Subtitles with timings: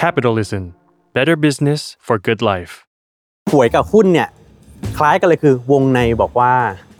[0.00, 0.62] Capitalism
[1.14, 2.72] Better Business for Good Life
[3.52, 4.28] หวยกับหุ้นเนี่ย
[4.98, 6.54] คล้ายกันเลยคือวงในบอกว่า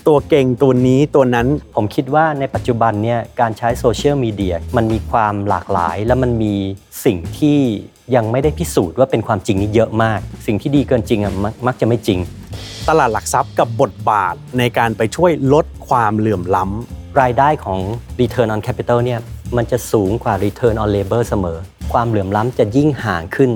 [0.07, 6.55] ตัวเก่งตัวนี้ตัวนั้น ผมคิดว่าในปัจจุบันเนี่ยการใช้โซเชียลมีเดียมันมีความหลากหลาย และมันมี
[7.05, 7.59] สิ่งที่
[8.15, 12.19] ยังไม่ได้พิสูจน์ว่าเป็นความจริงนี่เยอะมาก สิ่งที่ดีเกินจริงอะมักมักจะไม่จริง
[12.89, 17.81] ตลาดหลักทรัพย์กับบทบาทในการไปช่วยลดความเหลื่อมล้ำ รายได้ของ
[18.21, 19.21] Return on Capital เนี่ย
[19.57, 21.59] มันจะสูงกว่า Return on Labor เสมอ
[21.93, 23.51] ความเหลื่อมล้ำจะยิ่งห่างขึ้น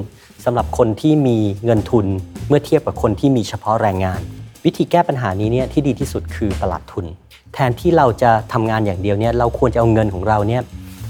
[0.44, 2.06] สำหรับคนที่มีเงินทุน
[2.48, 4.20] เมื่อเทียบกับคนที่มีเฉพาะแรงงาน
[4.64, 7.06] วิธีแก้ปัญหานี้เนี่ยที่ดีที่สุดคือตลาดทุน
[7.54, 10.62] แทนที่เราจะทำงานอย่างเดียวเนี่ยเราควรจะเอาเงินของเราเนี่ย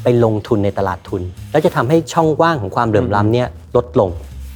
[0.03, 4.11] ไปลงทุนในตลาดทุน แล้วจะทำให้ช่องว่างของความเหลื่อมล้ำเนี่ยลดลง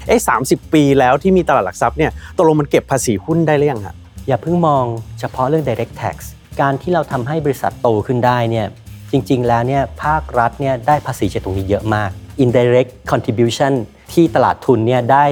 [0.07, 3.95] เอ้สามสิบปีแล้วที่มีตลาดหลักทรัพย์เนี่ยตกลงมันเก็บภาษีหุ้นได้หรือยังฮะ
[4.29, 4.85] อย่าเพิ่งมอง
[5.21, 6.17] เฉพาะเรื่อง direct tax
[6.61, 8.67] การที่เราทำให้บริษัทโตขึ้นได้เนี่ย
[9.13, 12.11] จริงๆ แล้วเนี่ยภาครัฐเนี่ยได้ภาษีจากตรงนี้เยอะมาก
[12.45, 13.73] indirect contribution
[14.13, 15.27] ที่ตลาดทุนเนี่ยได้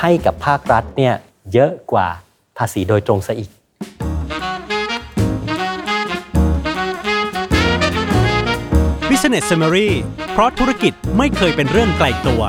[0.00, 1.14] ให้กับภาครัฐเนี่ย
[1.52, 2.08] เยอะกว่า
[2.58, 3.50] ภาษีโดยตรงซะอีก
[9.10, 9.88] Business Summary
[10.32, 12.42] เพราะธุรกิจไม่เคยเป็นเรื่องไกลตัว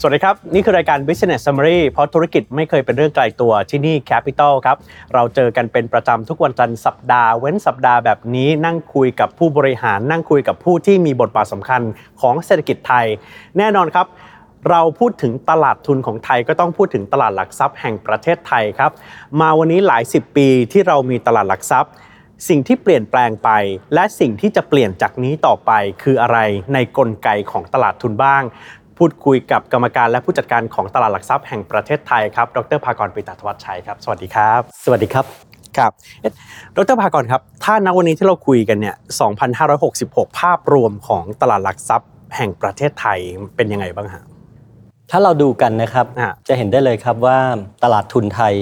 [0.00, 4.76] สวัสดีครับ นี่คือรายการ Business Summary เพราะธุรกิจไม่เคยเป็นเรื่องไกลตัวที่นี่ Capital ครับ
[5.14, 11.82] เราเจอกันเป็นประจำทุกวันจันทร์สัปดาห์ เว้นสัปดาห์แบบนี้นั่งคุยกับผู้บริหาร นั่งคุยกับผู้ที่มีบทบาทสำคัญ
[12.20, 13.06] ของเศรษฐกิจไทย
[13.58, 14.06] แน่นอนครับ
[14.70, 18.90] เราพูดถึงตลาดทุนของไทยก็ต้องพูดถึงตลาดหลักทรัพย์แห่งประเทศไทยครับ
[19.40, 21.92] มาวันนี้หลายสิบปีที่เรามีตลาดหลักทรัพย์
[22.48, 23.50] สิ่งที่เปลี่ยนแปลงไป
[23.94, 25.70] และสิ่งที่จะเปลี่ยนจากนี้ต่อไป
[26.02, 26.38] คืออะไร
[26.74, 28.44] ในกลไกของตลาดทุนบ้าง
[28.98, 35.24] พูดคุยกับกรรมการและผู้จัดการของตลาดหลักทรัพย์แห่งประเทศไทยครับ ดรภากรปิตาทวัชชัยครับ สวัสดีครับ สวัสดีครับ
[35.78, 36.32] ครับเอ๊ะ
[36.76, 38.96] ดรภากรครับ ถ้าณวันนี้ที่เราคุยกันเนี่ย
[39.66, 43.18] 2,566 ภาพรวมของตลาดหลักทรัพย์แห่งประเทศไทย
[43.56, 44.22] เป็นยังไงบ้างฮะ
[45.10, 47.38] ถ้าเราดูกันนะครับอ่าจะเห็นได้เลยครับว่า
[47.84, 48.54] ตลาดทุนไทย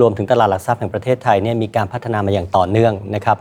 [0.00, 3.38] รวมถึงตลาดหลักทรัพย์แห่งประเทศไทยเนี่ยมีการพัฒนามาอย่างต่อเนื่องนะครับ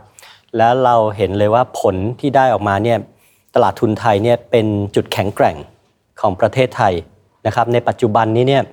[0.57, 2.97] แล้วเราเห็นเลยว่าผลที่ได้ออกมาเนี่ย
[3.55, 5.57] ตลาดทุนไทยเนี่ยเป็นจุดแข็งแกร่ง
[6.21, 6.93] ของประเทศไทย
[7.45, 8.63] นะครับ ในปัจจุบันนี้เนี่ย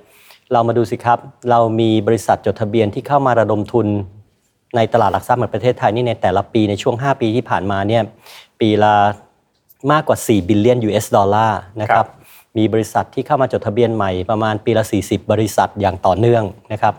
[0.53, 1.19] เรามาดูสิครับ
[1.49, 3.87] เรามีบริษัทจดทะเบียนที่เข้ามาระดมทุน
[4.75, 8.03] ในตลาดหลักทรัพย์แห่งประเทศไทยนี่ในแต่ละปีในช่วง 5 ปีที่ผ่านมาเนี่ย
[8.59, 8.95] ปีละ
[9.91, 16.93] มากกว่า 4 บิลเลียน US ดอลลาร์นะครับบมีบริษัทที่เข้ามาจดทะเบียนใหม่ประมาณปีละ 40 บริษัทอย่างต่อเนื่องนะครับ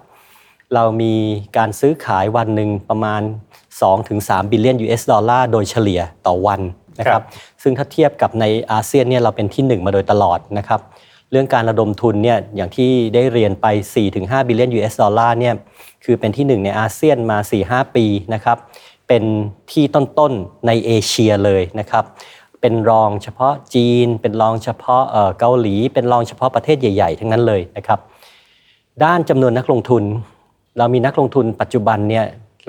[0.74, 1.14] เรามี
[1.56, 3.22] การซื้อขายวันหนึ่งประมาณ
[3.86, 6.60] 2-3 บิลเลียน US ดอลลาร์โดยเฉลี่ยต่อวัน
[7.00, 7.24] นะคครัรับบ
[7.62, 10.80] ซึ่งถ้าเทียบกับในอาเซียนเนี่ยเราเป็นที่ 1 มาโดยตลอดนะครับ
[11.30, 13.66] เรื่องการระดมทุนเนี่ยอย่างที่ได้เรียนไป
[14.06, 15.54] 4-5 บิลเลียน US ดอลลาร์เนี่ย
[16.04, 18.58] คือเป็นที่ 1 ในอาเซียนมา 4-5 ปีนะครับ
[19.08, 19.24] เป็น
[19.72, 22.04] ที่ต้นๆในเอเชียเลยนะครับ
[22.60, 27.98] เป็นรองเฉพาะจีน เป็นรองเฉพาะเอ่อเกาหลี เป็นรองเฉพาะประเทศใหญ่ๆ ทั้งนั้นเลยนะครับ
[29.04, 30.02] ด้านจำนวนนักลงทุน
[30.78, 32.24] เรามีนักลงทุนปัจจุบันเนี่ย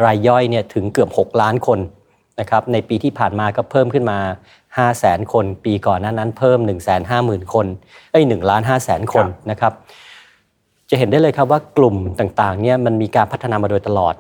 [0.06, 1.80] รายย่อยเนี่ยถึงเกือบ 6 ล้านคน
[2.40, 4.20] นะครับในปีที่ผ่านมาก็เพิ่มขึ้นมา
[4.78, 7.66] 5 0 0แสนคน ปีก่อนหน้านั้นเพิ่ม 1 5 0 0 0 0 คน
[8.12, 9.74] เอ้ย1ล้าน5แสนคนนะครับ
[10.90, 14.16] จะเห็นได้เลยครับว่ากลุ่มต่างๆเนี่ยมันมีการพัฒนามาโดยตลอด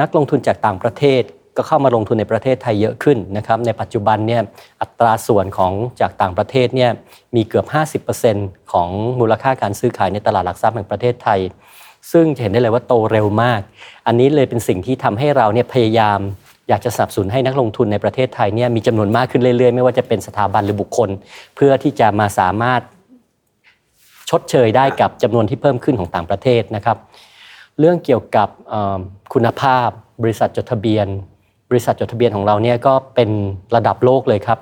[0.00, 1.22] นักลงทุนจากต่างประเทศ
[1.56, 4.42] ก็เข้ามาลงทุนในประเทศไทยเยอะขึ้นนะครับ ในปัจจุบันเนี่ย
[4.80, 6.90] อัตราส่วนของจากต่างประเทศเนี่ย
[7.36, 7.66] มีเกือบ
[8.14, 8.88] 50%ของ
[9.20, 11.40] มูลค่าการซื้อขายในตลาดหลักทรัพย์แห่งประเทศไทย
[12.12, 13.60] ซึ่งจะเห็นได้เลยว่าโตเร็วมาก
[14.06, 16.18] อันนี้เลยเป็นสิ่งที่ทำให้เราเนี่ยพยายาม
[16.72, 21.10] อยากจะสนับสนุนให้นักลงทุนในประเทศไทยเนี่ยมีจำนวนมากขึ้นเรื่อยๆ ไม่ว่าจะเป็นสถาบันหรือบุคคล
[21.56, 22.80] เพื่อที่จะมาสามารถ
[24.30, 26.96] ชดเชยได้กับจำนวนที่เพิ่มขึ้นของต่างประเทศนะครับ
[27.78, 28.48] เรื่องเกี่ยวกับ
[29.32, 29.88] คุณภาพ
[30.22, 31.06] บริษัทจดทะเบียน
[31.70, 33.30] บริษัทจดทะเบียนของเราเนี่ยก็เป็น
[33.74, 34.58] ระดับโลกเลยครับ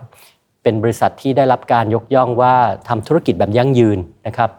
[0.63, 2.55] เป็นบริษัทที่ได้รับการยกย่องว่า
[2.89, 4.51] ทำธุรกิจแบบยั่งยืนนะครับ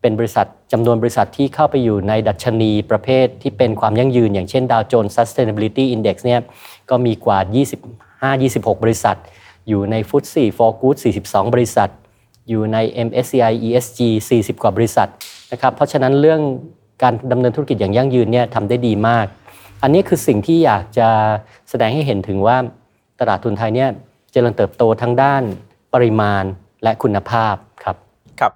[0.00, 6.40] เป็นบริษัทจำนวนบริษัทที่เข้าไปอยู่ในดัชนีประเภทที่เป็นความยั่งยืน อย่างเช่น Dow Jones Sustainability Index เนี่ย
[6.90, 7.38] ก็มีกว่า
[8.32, 9.16] 25-26 บริษัท
[9.68, 10.96] อยู่ในฟุตซี่ฟอร์กูด
[11.26, 11.90] 42 บริษัท
[12.48, 12.76] อยู่ใน
[13.08, 14.00] MSCI ESG
[14.34, 15.08] 40 กว่าบริษัท
[15.52, 16.40] นะครับเพราะฉะนั้นเรื่อง
[17.02, 19.26] การดำเนินธุรกิจอย่างยั่งยืนเนี่ยทำได้ดีมาก
[19.82, 21.08] อันนี้คือสิ่งที่อยากจะ
[21.70, 22.56] แสดงให้เห็นถึงว่า
[23.20, 23.90] ตลาดทุนไทยเนี่ย
[24.32, 25.42] เจริญเติบโตทั้งด้าน
[25.94, 26.44] ปริมาณ
[26.82, 27.54] และคุณภาพ
[27.84, 27.96] ครับ
[28.40, 28.52] ครับ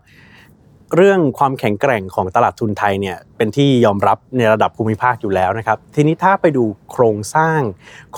[0.96, 7.60] เรื่องความแข็งแกร่งของตลาดทุนไทยเนี่ยเป็นที่ยอมรับในระดับภูมิภาคอยู่แล้วนะครับ ทีนี้ถ้าไปดูโครงสร้าง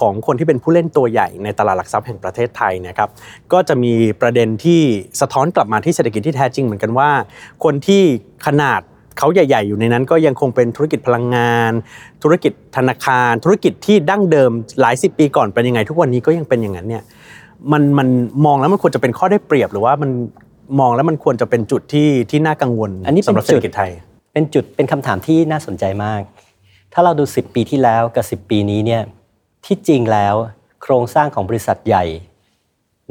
[0.01, 3.09] ของคนที่เป็นผู้เล่นตัวใหญ่ในตลาดหลักทรัพย์แห่งประเทศไทยเนะครับ
[3.53, 4.81] ก็จะมีประเด็นที่
[5.21, 7.11] สะท้อนกลับมาที่เศรษฐกิจที่แท้จริงเหมือนกันว่า
[7.65, 8.03] คนที่
[8.47, 8.81] ขนาด
[9.19, 11.73] เขาใหญ่ ๆ อยู่ในนั้นก็ยังคงเป็นธุรกิจพลังงาน
[12.23, 17.03] ธุรกิจธนาคาร ธุรกิจที่ดั้งเดิมหลายสิบปีก่อนเป็นยังไง ทุกวันนี้ก็ยังเป็นอย่างนั้นเนี่ย
[17.73, 18.09] มันมัน
[18.45, 20.11] มองแล้วมันควรจะเป็นข้อได้เปรียบหรือว่ามัน
[20.81, 23.91] มองแล้วมันควรจะเป็นจุดที่ที่น่ากังวลอันนี้เป็นสำหรับเศรษฐกิจจุดไทย
[24.33, 26.21] เป็นจุดเป็นคำถามที่น่าสนใจมาก
[26.93, 29.03] ถ้าเราดู 10 ปีที่แล้วกับ 10 ปีนี้เนี่ย
[29.67, 30.35] ที่จริงแล้ว
[30.83, 32.05] โครงสร้างของบริษัทใหญ่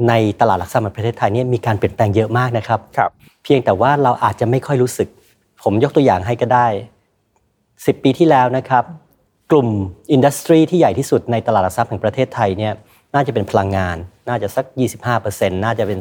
[0.08, 3.10] ในตลาดหลักทรัพย์แห่งประเทศไทยเนี่ยมีการเปลี่ยนแปลงเยอะมากนะครับครับ
[3.44, 5.08] เพียงแต่ว่าเราอาจจะไม่ค่อยรู้สึก
[5.62, 6.66] ผมยกตัวอย่างให้ก็ได้
[7.32, 8.84] 10 ปีที่แล้วนะครับ
[9.50, 9.68] กลุ่ม
[10.12, 12.72] industry ที่ใหญ่ที่สุดในตลาดหลักทรัพย์แห่งประเทศไทยเนี่ย
[13.14, 13.96] น่าจะเป็นพลังงาน
[14.28, 14.64] น่าจะสัก
[15.14, 16.00] 25%น่าจะเป็น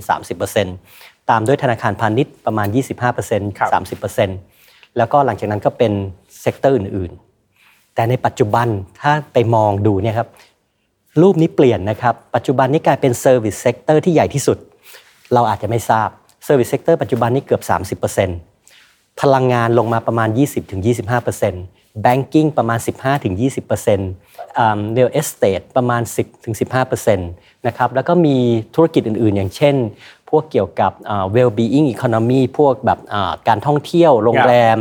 [0.66, 2.68] 30% ตามด้วยธนาคารพาณิชย์ประมาณ
[3.14, 3.70] 25%ครับ
[4.00, 5.92] 30%แล้วก็หลังจากนั้นก็เป็น
[6.42, 8.68] sector อื่นๆ แต่ในปัจจุบัน
[9.02, 10.28] ถ้าไปมองดูเนี่ยครับ
[11.22, 14.58] รูปนี้เปลี่ยนนะครับ ปัจจุบันนี้กลายเป็น service sector ที่ใหญ่ที่สุด
[15.34, 16.10] เราอาจจะไม่ทราบ
[16.46, 20.30] service sector ปัจจุบันนี้เกือบ 30%พลังงานลงมาประมาณ
[21.18, 22.80] 20-25% banking ประมาณ
[23.48, 26.02] 15-20%อ่า real estate ประมาณ
[26.60, 28.38] 10-15%นะครับแล้วก็มี
[28.76, 29.76] ธุรกิจอื่นๆ อย่างเช่น
[30.32, 34.78] พวกเกี่ยวกับอ่า well-being economy พวกแบบอ่าการท่องเที่ยว โรงแรม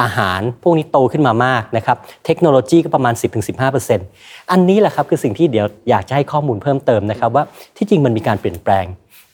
[0.00, 1.96] อาหาร พวกนี้โตขึ้นมามากนะครับ
[2.26, 3.14] เทคโนโลยีก็ประมาณ
[3.82, 7.44] 10-15%อันนี้แหละครับคือสิ่งที่เดี๋ยวอยากจะให้ข้อมูลเพิ่มเติมนะครับว่า
[7.76, 8.84] ที่จริงมันมีการเปลี่ยนแปลง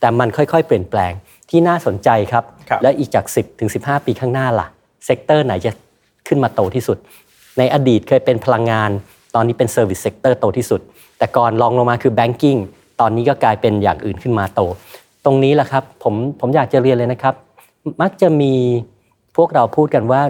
[0.00, 1.12] แต่มันค่อยๆ เปลี่ยนแปลง
[1.50, 4.66] ที่น่าสนใจครับครับและอีกจาก 10ถึง15 ปีข้างหน้าล่ะ
[5.06, 5.72] sector ไหนจะ
[6.28, 6.98] ขึ้นมาโตที่สุด
[7.58, 8.90] ในอดีตเคยเป็นพลังงาน
[9.34, 10.80] ตอนนี้เป็น service sector โตที่สุด
[11.18, 12.56] แต่ก่อนรองลงมาคือ banking
[13.00, 14.60] ตอนนี้ก็กลายเป็นอย่างอื่นขึ้นมาโต
[15.24, 17.34] ตรงนี้แหละครับผมผมอยากจะเรียนเลยนะครับ
[18.02, 18.52] มักจะมี
[19.36, 20.22] พวกเราพูดกันว่า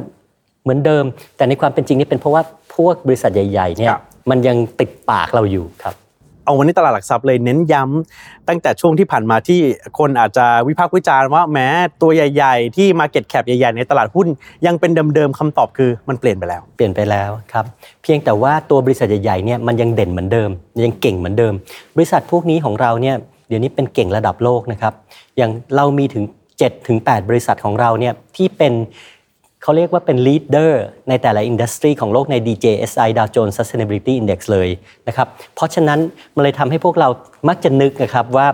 [0.62, 1.04] เหมือนเดิม
[1.36, 2.42] แต่ในความเป็นจริงนี่เป็นเพราะว่า
[2.76, 5.96] พวกบริษัทใหญ่ ๆ เนี่ยครับมันยังติดปากเราอยู่ครับ
[6.44, 9.60] เอาวันนี้ตลาดหลักทรัพย์เลยเน้นย้ำตั้งแต่ช่วงที่ผ่านมาที่
[9.98, 11.68] คนอาจจะวิพากษ์วิจารณ์ว่าแม้
[12.02, 14.26] ตัวใหญ่ ๆ ที่ Market Cap ใหญ่ๆในตลาดหุ้น
[14.66, 17.64] ยังเป็นเดิมๆคำตอบคือมันเปลี่ยนไปแล้ว เปลี่ยนไปแล้วครับ
[18.02, 20.50] เพียงแต่ว่าตัวบริษัทใหญ่ๆเนี่ยมันยังเด่นเหมือนเดิม
[20.84, 21.52] ยังเก่งเหมือนเดิม
[21.96, 23.16] บริษัทพวกนี้ของเราเนี่ย
[23.50, 24.94] เดี๋ยวนี้เป็นเก่งระดับโลกนะครับ
[25.36, 26.24] อย่างเรามีถึง
[26.56, 28.72] 7ถึง8บริษัทของเราเนี่ยที่เป็น
[29.62, 30.72] เขาเรียกว่าเป็น leader
[31.08, 34.68] ในแต่ละอินดัสทรีของโลกใน DJSI Dow Jones Sustainability Index เลย
[35.08, 35.98] นะครับ เพราะฉะนั้น
[36.34, 37.08] มันเลยทำให้พวกเรา
[37.48, 38.46] มักจะนึกนะครับว่า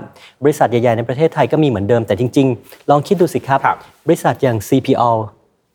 [0.43, 5.13] บริษัทใหญ่ ๆ ในประเทศไทยก็มีเหมือนเดิมแต่จริง ๆ ลองคิดดูสิครับครับบริษัทอย่าง CPO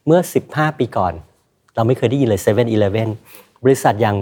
[0.08, 0.20] เมื่อ
[0.50, 1.14] 15 ปีก่อน
[1.76, 2.66] เราไม่เคยได้ยินเลย7 e เ e ่
[3.08, 3.10] e
[3.64, 4.16] บริษัทอย่าง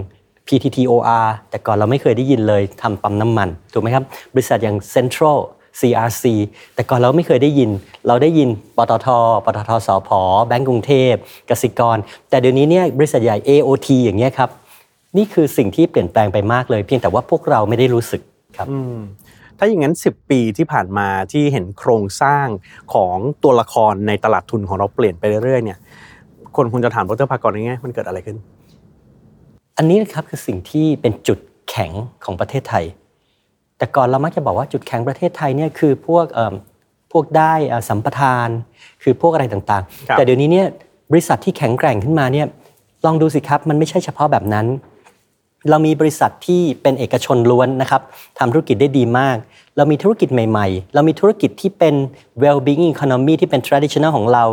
[0.50, 4.04] PTTOR แต่ก่อนเราไม่เคยได้ยินเลยทำปั๊มน้ำมัน ถูกไหมครับ
[4.34, 5.38] บริษัทอย่าง Central
[5.80, 6.26] CRC
[6.76, 7.70] แต่ก่อนเราไม่เคยได้ยิน
[8.08, 9.08] เราได้ยินปตท
[9.46, 10.10] ปตทสพ
[10.48, 11.14] แบงก์กรุงเทพ
[11.50, 11.98] กสิกร
[12.30, 14.50] แต่เดี๋ยวนี้เนี่ยบริษัทใหญ่ AOT อย่างเงี้ยครับ
[15.18, 18.22] นี่คือสิ่งที่เปลี่ยนแปลงไปมากเลย เพียงแต่ว่าพวกเราไม่ได้รู้สึก
[18.58, 18.68] ครับ
[19.58, 22.48] ถ้าอย่างนั้น 10 ปีที่ผ่านมาที่เห็นโครงสร้าง
[22.94, 25.78] ของตัวละครในตลาดทุนของเราเปลี่ยนไปเรื่อยๆเนี่ย
[26.56, 28.38] คนคงจะถามดรภากรง่ายๆมันเกิดอะไรขึ้น
[29.82, 31.40] อันนี้นะครับคือสิ่งที่เป็นจุด
[31.70, 31.92] แข็ง
[32.24, 32.86] ของประเทศไทย
[33.78, 36.54] แต่ก่อนเรามักจะบอกว่าจุดแข็งประเทศไทยเนี่ยคือพวกเอิ่ม
[37.12, 38.50] พวกได้อ่าสัมปทาน
[39.04, 40.68] คือพวกอะไรต่างครับๆแต่เดี๋ยวนี้เนี่ย
[41.12, 42.48] บริษัทที่แข็งแกร่งขึ้นมาเนี่ย
[43.06, 44.66] ลองดูสิครับมันไม่ใช่เฉพาะแบบนั้น
[45.70, 48.02] เรามีบริษัทที่เป็นเอกชนล้วนนะครับ
[48.40, 49.38] ทำธุรกิจได้ดีมาก
[49.78, 51.96] เรามีธุรกิจใหม่ ๆ เรามีธุรกิจที่เป็น
[52.44, 54.44] well-being economy ที่เป็น traditional ของเรา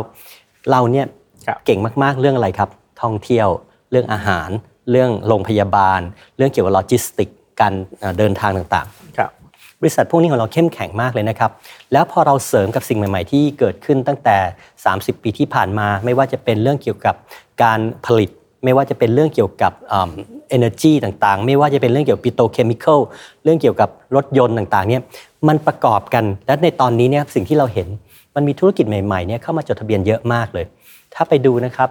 [0.71, 1.05] เราเนี่ย
[1.47, 2.69] ครับเก่งมากๆเรื่องอะไรครับ
[3.01, 3.47] ท่องเที่ยว
[3.91, 4.49] เรื่องอาหาร
[4.91, 5.99] เรื่องโรงพยาบาล
[6.37, 7.29] เรื่องเกี่ยวกับโลจิสติก
[7.59, 8.87] การเอ่อเดินทางต่าง
[9.17, 11.51] ครับๆบริษัทพวกนี้ของเราเข้มแข็งมากเลยนะครับ
[11.93, 14.37] แล้วพอเราเสริมกับสิ่งใหม่ ๆ ที่เกิดขึ้นตั้งแต่
[14.83, 17.15] 30 ปีที่ผ่านมา ไม่ว่าจะเป็นเรื่องเกี่ยวกับ
[17.63, 18.29] การผลิต
[18.63, 20.11] ไม่ว่าจะเป็นเรื่องเกี่ยวกับเอ่อ
[20.57, 22.99] energy ต่างๆ ไม่ว่าจะเป็นเรื่องเกี่ยวกับ petrochemical
[23.43, 25.01] เรื่องเกี่ยวกับรถยนต์ต่างๆเนี่ย
[25.47, 27.87] มันประกอบกันและในตอนนี้เนี่ยสิ่งที่เราเห็น
[28.35, 30.65] มันมีธุรกิจใหม่ๆเนี่ยเข้ามาจดทะเบียนเยอะมากเลย
[31.13, 31.89] ถ้าไปดูนะครับ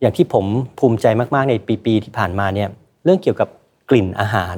[0.00, 0.44] อย่างที่ผม
[0.78, 1.54] ภูมิใจมากๆใน
[1.84, 2.68] ปีๆที่ผ่านมาเนี่ย
[3.04, 3.48] เรื่องเกี่ยวกับ
[3.90, 4.56] กลิ่นอาหาร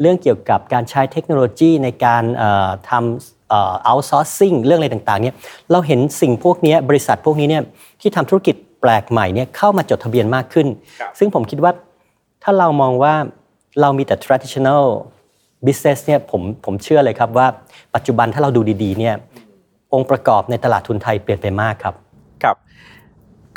[0.00, 5.34] เรื่องเกี่ยวกับการใช้เทคโนโลยีในการเอ่อทำเอ่อ outsourcing เรื่องอะไรต่างๆเนี่ย
[5.72, 7.62] เราเห็นสิ่งพวกเนี้ยบริษัทพวกนี้เนี่ย
[8.00, 10.66] ที่ทำธุรกิจแปลกใหม่เนี่ยเข้ามาจดทะเบียนมากขึ้น
[11.00, 11.72] ครับซึ่งผมคิดว่า
[12.42, 13.14] ถ้าเรามองว่า
[13.80, 14.84] เรามีแต่ traditional
[15.66, 17.46] business เนี่ยผมผมเชื่อเลยครับว่า
[17.94, 19.14] ปัจจุบันถ้าเราดูดีๆเนี่ย
[19.92, 21.94] องค์ประกอบในตลาดทุนไทยเปลี่ยนไปมากครับ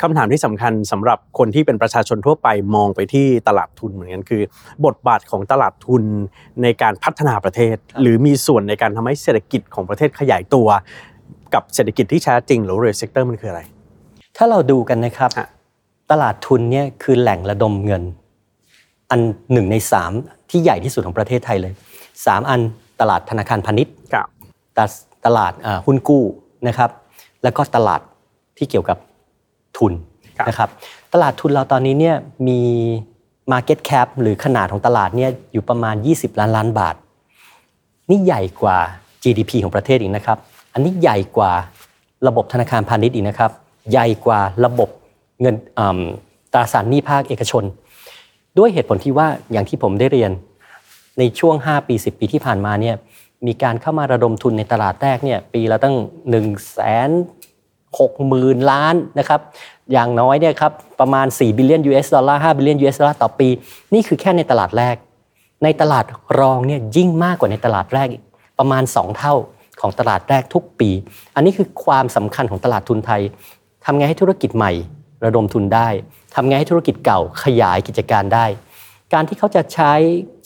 [0.00, 4.42] ครับคำถามที่สำคัญสำหรับคนที่เป็นประชาชนทั่วไปมองไปที่ตลาดทุนเหมือนกันคือ
[4.86, 6.02] บทบาทของตลาดทุน
[6.62, 10.68] ในการพัฒนาประเทศ หรือมีส่วนในการทำให้เศรษฐกิจของประเทศขยายตัว
[11.54, 13.62] กับเศรษฐกิจที่แท้จริงหรือ real sector มันคืออะไร
[14.36, 15.48] ถ้าเราดูกันนะครับฮะ
[16.10, 18.02] ตลาดทุนเนี่ยคือแหล่งระดมเงิน
[19.10, 19.20] อัน
[19.52, 20.12] หนึ่งในสาม
[20.50, 21.72] ที่ใหญ่ที่สุดของประเทศไทยเลย
[22.26, 22.60] สามอัน
[23.00, 24.26] ตลาดธนาคารพาณิชย์ครับ
[24.76, 24.90] ตลาด
[25.26, 26.24] ตลาดอ่าหุ้นกู้
[26.68, 26.90] นะครับ
[27.42, 28.00] แล้วก็ตลาด
[28.58, 28.98] ที่เกี่ยวกับ
[29.78, 29.92] ทุน
[30.38, 30.68] ครับนะครับ
[31.12, 32.16] ตลาดทุนเราตอนนี้เนี่ย
[32.48, 32.60] มี
[33.52, 36.94] Market Cap หรือขนาดของตลาดเนี่ยอยู่ประมาณ 20 ล้านล้านบาท
[38.10, 38.76] นี่ใหญ่กว่า
[39.22, 40.38] GDP ของประเทศอีกนะครับ
[40.72, 41.52] อันนี้ใหญ่กว่า
[42.26, 43.50] ระบบธนาคารพาณิชย์อีกนะครับ
[43.90, 44.88] ใหญ่กว่าระบบ
[45.40, 46.00] เงินอืม
[46.52, 47.64] ตราสารหนี้ภาคเอกชน
[48.58, 50.30] ด้วยเหตุผลที่ว่าอย่างที่ผมได้เรียน
[51.18, 52.96] ในช่วง 5 ปี 10 ปีที่ผ่านมาเนี่ย
[53.46, 56.78] มีการเข้ามาระดมทุนในตลาดแรกเนี่ยปีละตั้ง1นึ่งแส
[57.08, 57.10] น
[57.98, 59.40] หกหมื่นล้านนะครับ
[59.92, 63.48] อย่างน้อยเนี่ยครับประมาณ 4 บิลเลียน US ดอลลาร์5บิลเลียน US ดอลลาร์ต่อปี
[63.94, 64.96] นี่คือแค่ในตลาดแรก
[65.64, 66.04] ในตลาด
[66.38, 68.22] รองเนี่ยยิ่งมากกว่าในตลาดแรกอีก
[68.58, 69.34] ประมาณ 2 เท่า
[69.80, 70.90] ของตลาดแรกทุกปี
[71.34, 73.22] อันนี้คือความสำคัญของตลาดทุนไทย
[73.84, 74.72] ทำไงให้ธุรกิจใหม่
[75.24, 75.88] ระดมทุนได้
[76.34, 78.46] ทำไงให้ธุรกิจเก่าขยายกิจการได้
[79.12, 79.92] การที่เขาจะใช้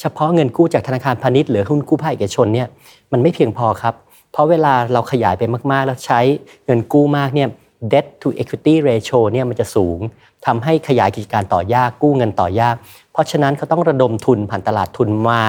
[0.00, 2.68] เฉพาะเงินกู้จากธนาคารพาณิชย์หรือหุ้นกู้ภาคเอกชนเนี่ย
[3.12, 3.94] มันไม่เพียงพอครับ
[4.32, 6.20] เพราะเวลาเราขยายไปมากๆ แล้วใช้
[6.66, 7.48] เงินกู้มากเนี่ย
[7.92, 9.98] debt to equity ratio เนี่ยมันจะสูง
[10.46, 12.76] ทำให้ขยายกิจการต่อยากกู้เงินต่อยาก
[13.12, 15.42] เพราะฉะนั้นเขาต้องระดมทุนผ่านตลาดทุนมา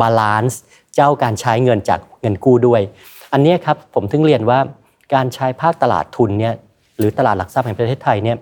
[0.00, 0.60] balance
[0.94, 2.80] เจ้าการใช้เงินจากเงินกู้ด้วย
[3.32, 4.58] อันนี้ครับผมถึงเรียนว่า
[5.14, 6.54] การใช้ภาคตลาดทุนเนี่ย
[6.98, 8.36] หรือตลาดหลักทรัพย์แห่งประเทศไทยเนี่ย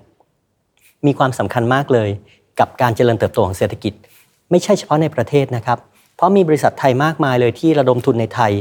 [1.07, 2.09] มีความสำคัญมากเลย
[2.61, 3.93] กับการเจริญเติบโตของเศรษฐกิจ
[4.51, 5.79] ไม่ใช่เฉพาะในประเทศนะครับ
[6.17, 8.53] เพราะมีบริษัทไทยมากมายเลยที่ระดมทุนในไทย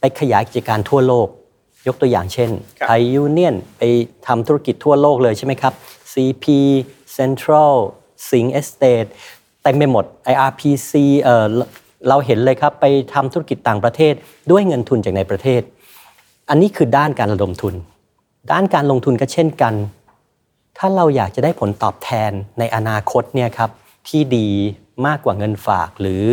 [0.00, 1.28] ไปขยายกิจการทั่วโลก
[1.86, 3.82] ยกตัวอย่างเช่นครับไทยยูเนียนไป
[4.26, 5.72] ทำธุรกิจทั่วโลกเลยใช่ไหมครับ
[6.12, 6.44] CP
[7.16, 7.74] Central
[8.28, 9.08] Sing Estate
[9.62, 10.92] เต็มไปหมด IRPC
[11.22, 11.46] เอ่อ
[12.08, 14.14] เราเห็นเลยครับ ไปทำธุรกิจต่างประเทศ
[14.50, 15.62] ด้วยเงินทุนจากในประเทศ
[16.48, 17.74] อันนี้คือด้านการระดมทุน
[18.52, 19.74] ด้านการลงทุนก็เช่นกัน
[20.78, 23.70] ถ้าเราอยากจะได้ผลตอบแทนในอนาคตเนี่ยครับ
[24.08, 24.48] ที่ดี
[25.06, 26.24] มากกว่าเงินฝากหรือ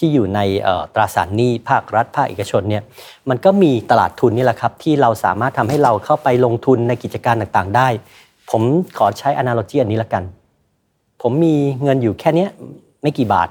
[0.00, 2.82] ที่อยู่ในเอ่อตราสารหนี้ภาครัฐ ภาคเอกชนเนี่ย
[3.28, 7.88] มันก็มีตลาดทุนนี่แหละครับที่เราสามารถทำให้เราเข้าไปลงทุนในกิจการต่างๆ ได้
[8.50, 8.62] ผม
[8.98, 10.24] ขอใช้ analogy อันนี้ละกัน
[11.22, 12.50] ผมมีเงินอยู่แค่เนี้ย
[13.02, 13.48] ไม่กี่บาท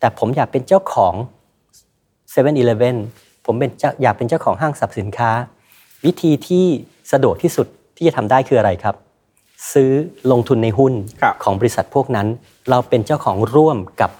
[0.00, 1.14] แต่ผมอยากเป็นเจ้าของ
[2.32, 2.52] 7 e เ e ่
[2.90, 2.96] e อ
[3.46, 5.30] ผมเป็นเจ้าอยากเป็นเจ้าของห้างสรรพสินค้า
[6.04, 6.64] วิธีที่
[7.12, 8.96] สะดวกที่สุดที่จะทำได้คืออะไรครับ
[9.72, 9.90] ซื้อ
[10.30, 12.26] ลงทุนในหุ้นครับของบริษัทพวกนั้น
[12.70, 14.10] เราเป็นเจ้าของร่วมกับ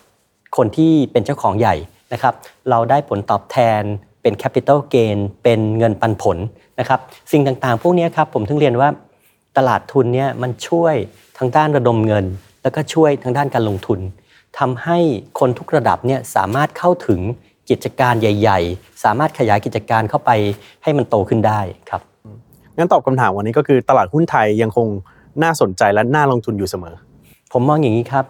[0.56, 1.74] คนที่เป็นเจ้าของใหญ่
[2.12, 2.34] นะครับ
[2.70, 3.82] เราได้ผลตอบแทน
[4.22, 6.38] เป็น capital gain เป็นเงินปันผล
[6.80, 7.00] นะครับ
[7.32, 8.88] สิ่งต่างๆ พวกนี้ครับผมถึงเรียนว่า
[9.56, 10.94] ตลาดทุนเนี่ยมันช่วย
[11.38, 12.24] ทางด้านระดมเงิน
[12.62, 14.00] แล้วก็ช่วยทางด้านการลงทุน
[14.58, 14.98] ทำให้
[15.38, 17.20] คนทุกระดับเนี่ยสามารถเข้าถึง
[17.70, 20.30] กิจการใหญ่ ๆ สามารถขยายกิจการเข้าไป
[20.82, 22.02] ให้มันโตขึ้นได้ครับ
[22.76, 24.88] งั้นตอบคำถามวันนี้ก็คือตลาดหุ้นไทยยังคง
[25.42, 26.94] น่าสนใจและน่าลงทุนอยู่เสมอ
[27.52, 28.24] ผมมองอย่างนี้ครับ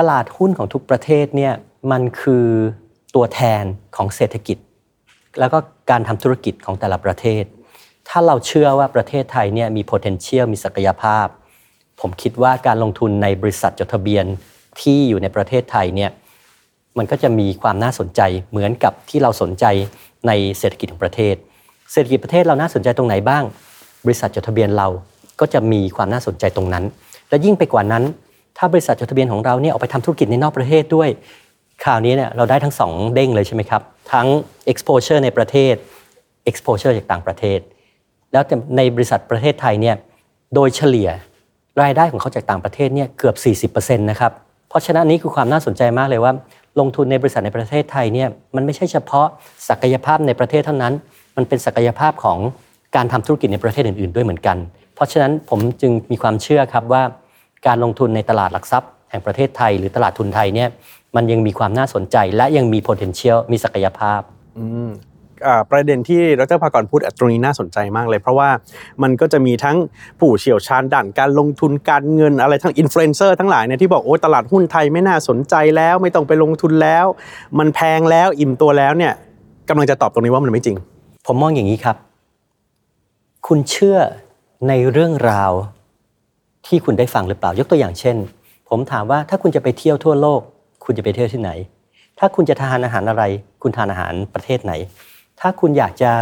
[0.00, 1.52] ตลาดหุ้นของทุกประเทศเนี่ย
[1.90, 2.46] มันคือ
[3.14, 3.64] ตัวแทน
[3.96, 4.58] ของเศรษฐกิจ
[5.38, 5.58] แล้วก็
[5.90, 7.44] การทำธุรกิจของแต่ละประเทศ
[8.08, 11.26] ถ้าเราเชื่อว่าประเทศไทยเนี่ยมี potential มีศักยภาพ
[12.00, 14.24] ผมคิดว่าการลงทุนในบริษัทจดทะเบียน
[14.80, 16.10] ที่อยู่ในประเทศไทยเนี่ย
[16.98, 19.64] มันก็จะมีความน่าสนใจเหมือนกับที่เราสนใจ
[20.26, 21.34] ในเศรษฐกิจของประเทศ
[21.92, 23.44] เศรษฐกิจประเทศเราน่าสนใจตรงไหนบ้าง
[24.04, 24.88] บริษัทจดทะเบียนเรา
[25.40, 26.84] ก็จะมีความน่าสนใจตรงนั้น
[27.28, 28.04] และยิ่งไปกว่านั้น
[28.62, 31.08] ถ้าบริษัทจดทะเบียนของเราเนี่ยออกไปทำธุรกิจในนอกประเทศด้วย
[31.84, 34.26] คราวนี้เนี่ยเราได้ทั้งสองเด้งเลยใช่ไหมครับ ทั้ง
[34.72, 35.74] exposure ในประเทศ
[36.50, 37.60] exposure จากต่างประเทศ
[38.32, 39.96] แล้วแต่ในบริษัทประเทศไทยเนี่ย
[40.54, 41.08] โดยเฉลี่ย
[41.82, 43.32] รายได้ของเขาจากต่างประเทศเนี่ยเกือ
[43.68, 44.32] บ 40%นะครับ
[44.68, 46.32] เพราะฉะนั้นนี้คือความน่าสนใจมากเลยว่า
[46.80, 49.26] ลงทุนในบริษัทในประเทศไทยเนี่ยมันไม่ใช่เฉพาะ
[49.68, 50.92] ศักยภาพในประเทศเท่านั้น
[51.36, 52.38] มันเป็นศักยภาพของ
[52.96, 54.56] การทำธุรกิจในประเทศอื่น ๆ ด้วยเหมือนกัน
[54.94, 57.02] เพราะฉะนั้นผมจึงมีความเชื่อครับว่า
[57.66, 60.68] การลงทุนในตลาดหลักทรัพย์แห่งประเทศไทย หรือตลาดทุนไทยเนี่ย
[61.16, 64.20] มันยังมีความน่าสนใจ และยังมี potential มีศักยภาพ
[64.58, 64.90] อืม
[65.46, 68.50] อ่าประเด็นที่ดรภากรพูดตรงนี้น่าสนใจมากเลย เพราะว่า
[69.02, 69.76] มันก็จะมีทั้ง
[70.18, 77.06] ผู้เชี่ยวชาญด้านการลงทุนการเงินอะไรทั้งอินฟลูเอนเซอร์ทั้งหลายเนี่ยที่บอกโอ้ยตลาดหุ้นไทยไม่น่าสนใจแล้วไม่ต้องไปลงทุนแล้ว
[77.58, 79.12] มันแพงแล้วอิ่มตัวแล้วเนี่ย
[79.68, 80.76] กำลังจะตอบตรงนี้ว่ามันไม่จริง
[81.26, 81.96] ผมมองอย่างนี้ครับ
[83.46, 83.98] คุณเชื่อ
[84.68, 85.52] ในเรื่องราว
[86.66, 88.16] ที่คุณได้ฟังหรือเปล่า ยกตัวอย่างเช่น
[88.68, 90.40] ผมถามว่าถ้าคุณจะไปเที่ยวทั่วโลก
[90.84, 91.50] คุณจะไปเที่ยวที่ไหน
[92.18, 93.24] ถ้าคุณจะทานอาหารอะไร
[93.62, 94.72] คุณทานอาหารประเทศไหน
[95.40, 96.12] ถ้าคุณอยากจะ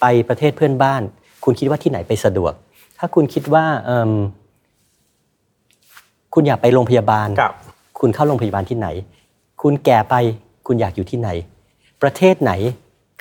[0.00, 1.02] ไปประเทศเพื่อนบ้าน
[1.44, 2.52] คุณคิดว่าที่ไหนไปสะดวก
[2.98, 4.10] ถ้าคุณคิดว่าเอิ่ม
[6.34, 7.54] คุณอยากไปโรงพยาบาลครับ
[8.00, 8.88] คุณเข้าโรงพยาบาลที่ไหน
[9.62, 10.14] คุณแก่ไป
[10.66, 11.28] คุณอยากอยู่ที่ไหน
[12.02, 12.52] ประเทศไหน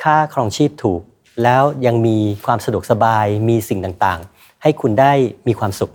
[0.03, 1.01] ค่าครองชีพถูก
[1.43, 5.13] แล้วยังมีความสะดวกสบาย มีสิ่งต่างๆ ให้คุณได้
[5.47, 5.91] มีความสุข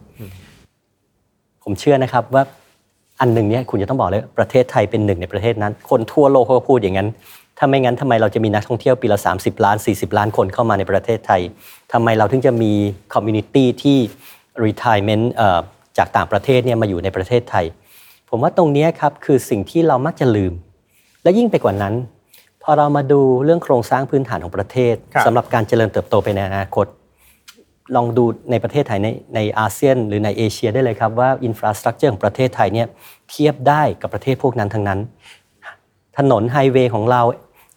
[1.64, 2.42] ผมเชื่อนะครับว่า
[3.20, 7.08] อันหนึ่งเนี่ยคุณจะต้องบอกเลยประเทศไทยเป็นหนึ่งในประเทศนั้น คนทั่วโลกเขาก็พูดอย่างนั้น
[7.58, 11.42] ถ้าไม่งั้นทำไมเราจะมีนักท่องเที่ยวปีละ 30 ล้าน 40 ล้านคนเข้ามาในประเทศไทย
[11.92, 12.72] ทำไมเราถึงจะมี
[13.12, 13.98] community ที่
[14.64, 15.60] retirement เอ่อ
[15.98, 17.64] จากต่างประเทศเนี่ยมาอยู่ในประเทศไทย
[18.30, 20.52] ผมว่าตรงเนี้ยครับคือสิ่งที่เรามักจะลืม
[21.22, 21.94] และยิ่งไปกว่านั้น
[22.62, 26.86] พอเรามาดูเรื่องโครงสร้างพื้นฐานของประเทศครับสำหรับการเจริญเติบโตไปในอนาคต
[27.96, 32.86] ลองดูในประเทศไทยในในอาเซียน หรือในเอเชียได้เลยครับว่า infrastructure ของประเทศไทยเนี่ย
[33.30, 35.00] เทียบได้กับประเทศพวกนั้นทั้งนั้น
[36.18, 37.22] ถนนไฮเวย์ของเรา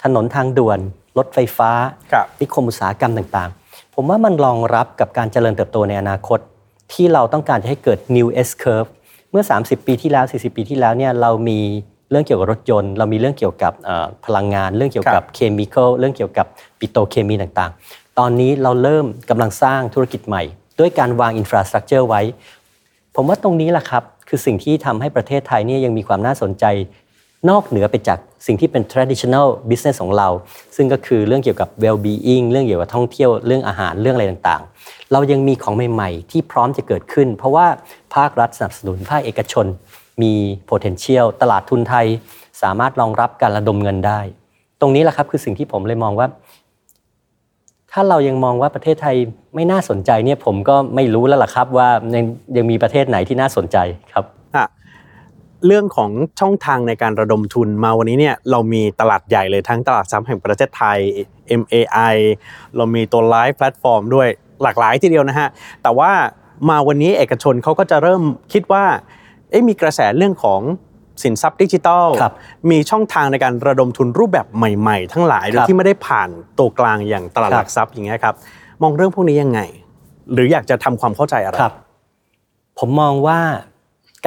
[0.04, 0.80] ถนนทางด่วน
[1.18, 1.72] รถไฟฟ้า
[2.12, 6.40] ครับนิคมอุตสาหกรรมต่างๆ ผมว่ามันรองรับกับการเจริญเติบโตในอนาคต
[6.94, 8.90] ที่เราต้องการจะให้เกิด new S curve
[9.32, 11.60] เมื่อ 30 ปีที่แล้ว 40 ปีที่แล้วเนี่ยเรามี
[12.10, 16.48] เรื่องเกี่ยวกับรถยนต์ เรามีเรื่องเกี่ยวกับเอ่อพลังงาน เรื่องเกี่ยวกับ chemical เรื่องเกี่ยวกับ
[16.80, 20.44] ปิโตรเคมีต่างๆ ตอนนี้เราเริ่มกำลังสร้างธุรกิจใหม่
[20.80, 22.22] ด้วยการวาง infrastructure ไว้
[23.16, 26.66] ผมว่าตรงนี้แหละครับ คือสิ่งที่ทำให้ประเทศไทยเนี่ยยังมีความน่าสนใจ
[27.50, 30.30] นอกเหนือไปจากสิ่งที่เป็น traditional business ของเรา
[30.76, 37.68] ซึ่งก็คือเรื่องเกี่ยวกับ well being เรื่องเกี่ยวกับท่องเที่ยวเรื่องอาหารเรื่องอะไรต่างๆ เรายังมีของใหม่ๆ ที่พร้อมจะเกิดขึ้น เพราะว่า
[38.16, 39.66] ภาครัฐสนับสนุนภาคเอกชน
[40.22, 40.34] มี
[40.70, 42.08] potential ตลาดทุนไทย
[42.62, 44.20] สามารถรองรับการระดมเงินได้
[44.82, 46.28] ตรงนี้แหละครับคือสิ่งที่ผมเลยมองว่า
[48.00, 49.16] ถ้าเรายังมองว่าประเทศไทย
[49.56, 52.25] ไม่น่าสนใจเนี่ยผมก็ไม่รู้แล้วล่ะครับว่ายัง
[52.56, 53.77] ยังมีประเทศไหนที่น่าสนใจ
[54.13, 54.25] ครับ
[55.66, 60.98] เรื่องของช่องทางในการระดมทุนมาวันนี้เนี่ยเรามีตลาดใหญ่เลยทั้งตลาดทรัพย์แห่งประเทศไทย
[61.62, 62.16] MAI
[62.75, 64.27] เรามีตัว LiVE Platform ด้วย
[64.63, 65.48] หลากหลายทีเดียวนะฮะ
[65.84, 66.12] แต่ว่า
[66.70, 68.24] มาวันนี้เอกชนเขาก็จะเริ่ม
[68.54, 68.86] คิดว่า
[69.50, 70.62] เอ๊ะมีกระแสเรื่องของ
[71.24, 72.34] สินทรัพย์ดิจิทัลครับ
[72.72, 78.36] มีช่องทางในการระดมทุนรูปแบบใหม่ๆ ทั้งหลายโดยครับที่ไม่ได้ผ่านตัวกลางอย่างตลาดครับหลักทรัพย์อย่างเงี้ยครับ
[78.82, 79.60] มองเรื่องพวกนี้ยังไง
[80.34, 81.74] หรืออยากจะทำความเข้าใจอะไรครับ
[82.80, 83.40] ผมมองว่า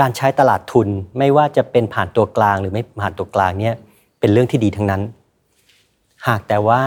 [0.00, 3.76] การใช้ตลาดทุนไม่ว่าจะเป็นผ่านตัวกลางหรือไม่ผ่านตัวกลางเนี่ย
[4.20, 5.02] เป็นเรื่องที่ดีทั้งนั้น
[6.26, 6.82] หากแต่ว่า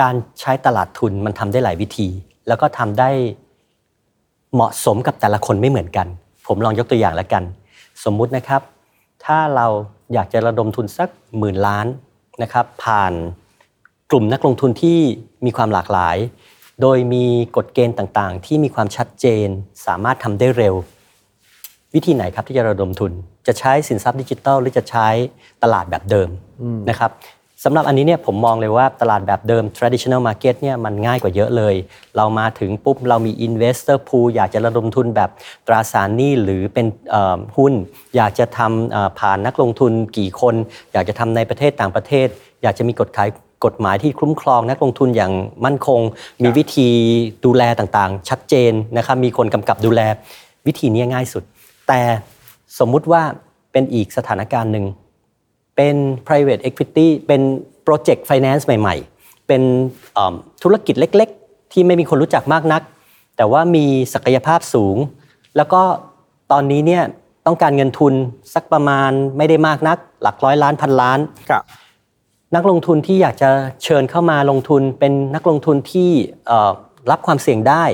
[0.00, 2.08] การใช้ตลาดทุนมันทำได้หลายวิธี
[2.48, 3.10] แล้วก็ทำได้
[4.54, 6.06] เหมาะสมกับแต่ละคนไม่เหมือนกัน
[6.46, 7.42] ผมลองยกตัวอย่างแล้วกัน
[8.04, 8.62] สมมุตินะครับ
[9.24, 9.66] ถ้าเรา
[10.12, 11.08] อยากจะระดมทุนสัก
[11.38, 11.86] หมื่นล้าน
[12.42, 13.12] นะครับ ผ่าน
[14.10, 14.98] กลุ่มนักลงทุนที่
[15.44, 16.16] มีความหลากหลาย
[16.82, 17.24] โดยมี
[17.56, 19.48] กฎเกณฑ์ต่างๆ ที่มีความชัดเจน
[19.86, 20.74] สามารถทำได้เร็ว
[21.94, 23.12] วิธีไหนครับที่จะระดมทุน
[23.46, 25.08] จะใช้สินทรัพย์ดิจิทัลหรือจะใช้
[25.62, 26.28] ตลาดแบบเดิม
[26.90, 27.10] นะครับ
[27.64, 31.74] สำหรับอันนี้เนี่ยผมมองเลยว่าตลาดแบบเดิม traditional market เนี่ยมันง่ายกว่าเยอะเลย
[32.16, 35.30] เรามาถึงปุ๊บ เรามี investor pool อยากจะระดมทุนแบบ
[35.66, 36.86] ตราสารหนี้หรือเป็น
[37.56, 37.72] หุ้น
[38.16, 40.54] อยากจะทำผ่านนักลงทุนกี่คน
[40.92, 42.28] อยากจะทำในประเทศต่างประเทศ
[42.62, 43.28] อยากจะมีกฎขาย
[43.64, 45.32] กฎหมายที่คุ้มครองนักลงทุนอย่าง
[45.64, 46.00] มั่นคง
[46.42, 46.88] มีวิธี
[47.44, 50.00] ดูแลต่างๆ ชัดเจนนะครับมีคนกำกับดูแล
[50.66, 51.42] วิธีนี้ง่ายสุด
[51.88, 52.00] แต่
[52.78, 53.22] สมมุติว่า
[53.72, 54.86] เป็นอีกสถานการณ์หนึ่ง
[55.80, 55.96] เป็น
[56.28, 57.42] private equity เป็น
[57.86, 59.62] project finance ใหม่ ๆ เป็น
[60.14, 62.82] เอิ่มธุรกิจเล็ก ๆ ที่ไม่มีคนรู้จักมากนัก
[63.36, 64.96] แต่ว่ามีศักยภาพสูง
[65.56, 65.82] แล้วก็
[66.52, 67.02] ตอนนี้เนี่ย
[67.46, 68.14] ต้องการเงินทุน
[68.54, 71.18] สักประมาณไม่ได้มากนัก หลักร้อยล้านพันล้าน
[71.50, 71.62] ครับ
[72.54, 73.50] นักลงทุนที่อยากจะ
[73.84, 76.10] เชิญเข้ามาลงทุนเป็นนักลงทุนที่
[76.46, 76.70] เอ่อ
[77.10, 77.84] รับความเสี่ยงได้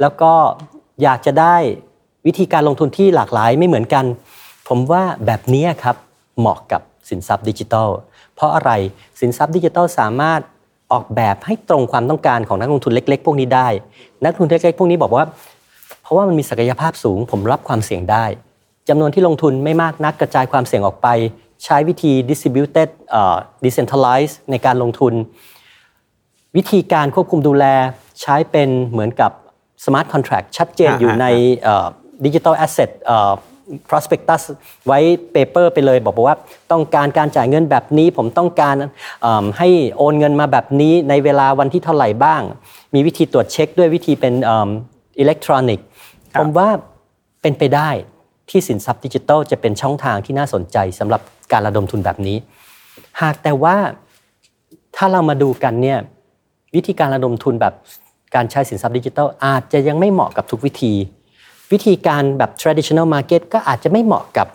[0.00, 0.32] แล้วก็
[1.02, 1.56] อยากจะได้
[2.26, 4.04] วิธีการลงทุนที่หลากหลายไม่เหมือนกัน
[4.68, 5.96] ผมว่าแบบนี้ครับ
[6.38, 7.88] เหมาะกับ สินทรัพย์ดิจิทัล
[8.34, 8.70] เพราะอะไร
[9.20, 10.40] สินทรัพย์ดิจิทัลสามารถ
[10.92, 13.68] ออกแบบให้ตรงความต้องการของนักลงทุนเล็ก ๆ พวกนี้ได้
[14.24, 15.24] นักลงทุนเล็กๆ พวกนี้บอกว่า
[16.02, 18.24] เพราะว่ามันมีศักยภาพสูง ผมรับความเสี่ยงได้
[18.88, 21.08] จำนวนที่ลงทุนไม่มากนักกระจายความเสี่ยงออกไป
[21.64, 25.12] ใช้วิธี distributed เอ่อ decentralized ในการลงทุน
[26.56, 27.64] วิธีการควบคุมดูแล
[28.20, 29.32] ใช้เป็นเหมือนกับ
[29.84, 31.26] smart contract ชัดเจนอ่าอยู่ใน
[32.24, 33.32] digital asset เอ่อ
[33.88, 34.42] prospectus
[34.86, 34.98] ไว้
[35.34, 36.36] paper ไปเลย บอกว่า
[36.72, 38.74] ต้องการการจ่ายเงินแบบนี้ ผมต้องการ
[39.22, 42.42] เอิ่มให้โอนเงินมาแบบนี้ในเวลาวันที่เท่าไหร่บ้าง
[42.94, 44.34] มีวิธีตรวจเช็คด้วยวิธีเป็น
[45.18, 45.86] อิเล็กทรอนิกส์
[46.32, 46.68] ครับผมว่า
[47.42, 47.90] เป็นไปได้
[48.50, 51.20] ที่สินทรัพย์ดิจิทัลจะเป็นช่องทางที่น่าสนใจสำหรับ
[51.52, 52.36] การระดมทุนแบบนี้
[53.22, 53.76] หากแต่ว่า
[54.96, 55.98] ถ้าเรามาดูกันเนี่ย
[56.74, 57.74] วิธีการระดมทุนแบบ
[58.34, 60.94] การใช้สินทรัพย์ดิจิทัลอาจจะยังไม่เหมาะกับทุกวิธี
[61.72, 64.46] วิธีการแบบ traditional market ก็อาจจะไม่เหมาะกับ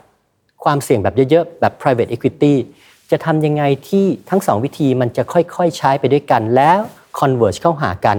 [0.64, 2.54] ความเสี่ยงแบบเยอะๆ แบบ private equity
[3.12, 6.80] จะทำยังไงที่ทั้งสองวิธีมันจะค่อยๆ ใช้ไปด้วยกันแล้ว
[7.20, 8.18] converge เข้าหากัน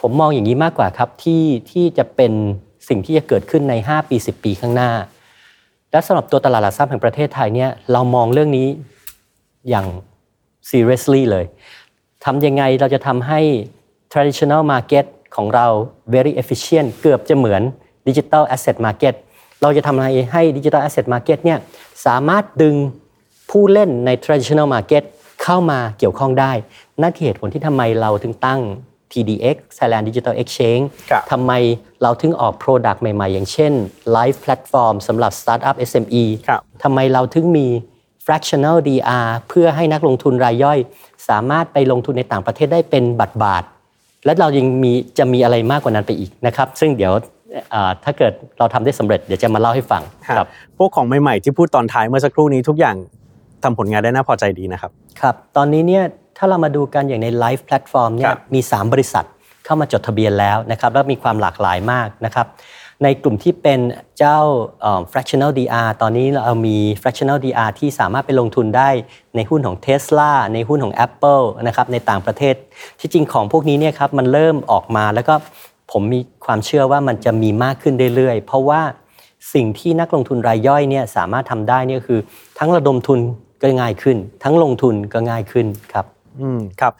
[0.00, 2.32] ผมมองอย่างนี้มากกว่าครับที่ที่จะเป็น
[2.88, 4.90] สิ่งที่จะเกิดขึ้นใน 5 ปี 10 ปีข้างหน้า
[5.90, 8.68] และสำหรับตัวตลาดหลักทรัพย์แห่งประเทศไทยเนี่ยเรามองเรื่องนี้
[9.68, 9.86] อย่าง
[10.70, 11.44] seriously เลย
[12.24, 13.40] ทำยังไงเราจะทำให้
[14.12, 15.04] traditional market
[15.36, 15.66] ของเรา
[16.14, 17.62] very efficient เกือบจะเหมือน
[18.08, 19.14] digital asset market
[19.62, 21.58] เราจะทำอะไรให้ digital asset market เนี่ย
[22.06, 22.74] สามารถดึง
[23.50, 25.02] ผู้เล่นใน traditional market
[25.42, 26.52] เข้ามาเกี่ยวข้องได้
[27.02, 28.60] นั่นคือเหตุผลที่ทำไมเราถึงตั้ง
[29.12, 31.52] TDX Thailand Digital Exchange ครับทำไม
[32.02, 33.72] เราถึงออก Product ใหม่ ๆ อย่างเช่น
[34.16, 37.66] Live Platform สำหรับ Startup SME ครับทำไมเราถึงมี
[38.26, 40.78] fractional DR เพื่อให้นักลงทุนรายย่อย
[41.28, 43.62] สามารถไปลงทุนในต่างประเทศได้เป็นบัตรบาท
[44.24, 47.33] และเรายังมีจะมีอะไรมากกว่านั้นไปอีกนะครับ ซึ่งเดี๋ยวอ่า
[48.04, 50.02] ถ้าเกิดเราทำได้สำเร็จเดี๋ยวจะมาเล่าให้ฟัง
[50.36, 52.96] ครับพวกของใหม่ๆที่พูดตอนท้ายเมื่อสักครู่นี้ทุกอย่าง
[53.62, 54.90] ทำผลงานได้น่าพอใจดีนะครับ
[55.20, 56.04] ครับตอนนี้เนี่ย
[56.38, 59.24] ถ้าเรามาดูกันอย่างใน Live Platform เนี่คยรับมี 3 บริษัท
[59.64, 62.46] เข้ามาจดทะเบียนแล้วนะครับแล้วมีความหลากหลายมากนะครับ
[63.02, 63.80] ในกลุ่มที่เป็น
[64.18, 64.38] เจ้า
[64.80, 68.88] เอ่อ fractional DR ตอนนี้เรามี fractional DR ที่สามารถไปลงทุนได้
[69.36, 72.54] ในหุ้นของ Tesla ในหุ้นของ Apple นะครับในต่างประเทศ
[73.00, 75.34] ที่จริงของพวกนี้เนี่ยครับมันเริ่มออกมาแล้วก็
[75.92, 78.80] ผมมีความเชื่อว่ามันจะมีมากขึ้นเรื่อยๆ เพราะว่า
[79.54, 82.20] สิ่งที่นักลงทุนรายย่อยเนี่ยสามารถทำได้เนี่ยคือ
[82.58, 83.18] ทั้งระดมทุน
[83.62, 86.06] ก็ง่ายขึ้น ทั้งลงทุนก็ง่ายขึ้นครับ
[86.40, 86.92] อืมครับ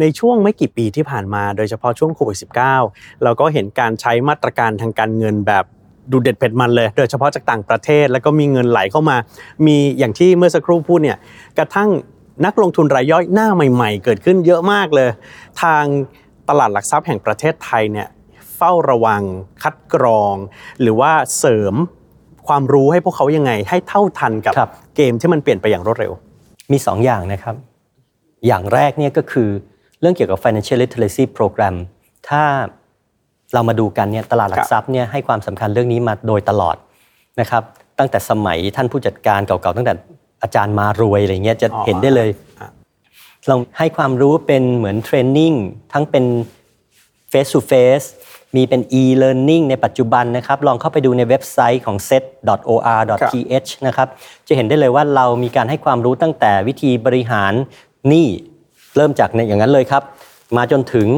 [0.00, 2.38] ในช่วงไม่กี่ปีที่ผ่านมาโดยเฉพาะช่วงโควิด
[2.80, 5.64] -19 เราก็เห็นการใช้มาตรการทางการเงินแบบ
[6.12, 9.16] ดูเด็ดเผ็ดมันเลย โดยเฉพาะจากต่างประเทศแล้วก็มีเงินไหลเข้ามา
[9.66, 11.18] มีอย่างที่เมื่อสักครู่พูดเนี่ย
[11.58, 11.88] กระทั่ง
[12.46, 15.10] นักลงทุนรายย่อยหน้าใหม่ ๆ เกิดขึ้นเยอะมากเลย
[15.62, 15.84] ทาง
[16.48, 18.08] ตลาดหลักทรัพย์แห่งประเทศไทยเนี่ย
[18.58, 19.22] เฝ้าระวัง
[19.62, 20.34] คัดกรอง
[20.80, 21.74] หรือว่าเสริม
[22.48, 26.12] ความรู้ให้พวกเขายังไง ให้เท่าทันกับครับเกมที่มันเปลี่ยนไปอย่างรวดเร็ว
[26.72, 27.54] มี 2 อย่างนะครับ
[28.46, 29.48] อย่างแรกเนี่ยก็คือ
[30.00, 31.74] เรื่องเกี่ยวกับ financial literacy program
[32.28, 32.42] ถ้า
[33.54, 36.76] เรามาดูกันเนี่ยตลาดหลัครักบทรัพย์เนี่ยให้ความสำคัญเรื่องนี้มาโดยตลอด
[37.40, 37.62] นะครับ
[37.98, 39.94] ตั้งแต่สมัยท่านผู้จัดการเก่าๆตั้งแต่
[40.42, 42.28] อาจารย์มารวยอะไรเงี้ยจะอ๋อเห็นได้เลย
[42.60, 42.70] อะ
[43.48, 45.52] เราให้ความรู้เป็นเหมือนเทรนนิ่ง
[45.92, 46.24] ทั้งเป็น
[47.32, 48.06] face to face
[48.56, 54.08] มีเป็น e-learning ในปัจจุบันนะครับ ลองเข้าไปดูในเว็บไซต์ของ set.or.th นะครับ
[54.48, 57.52] จะเห็นได้เลยว่าเรามีการให้ความรู้ตั้งแต่วิธีบริหาร
[58.08, 58.26] หนี้
[58.96, 60.02] เริ่มจากอย่างนั้นเลยครับ
[60.56, 61.08] มาจนถึง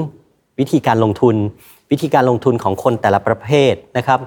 [0.59, 1.37] วิธีการลงทุน
[1.91, 4.19] วิธีการลงทุนของคนแต่ละประเภทนะครับ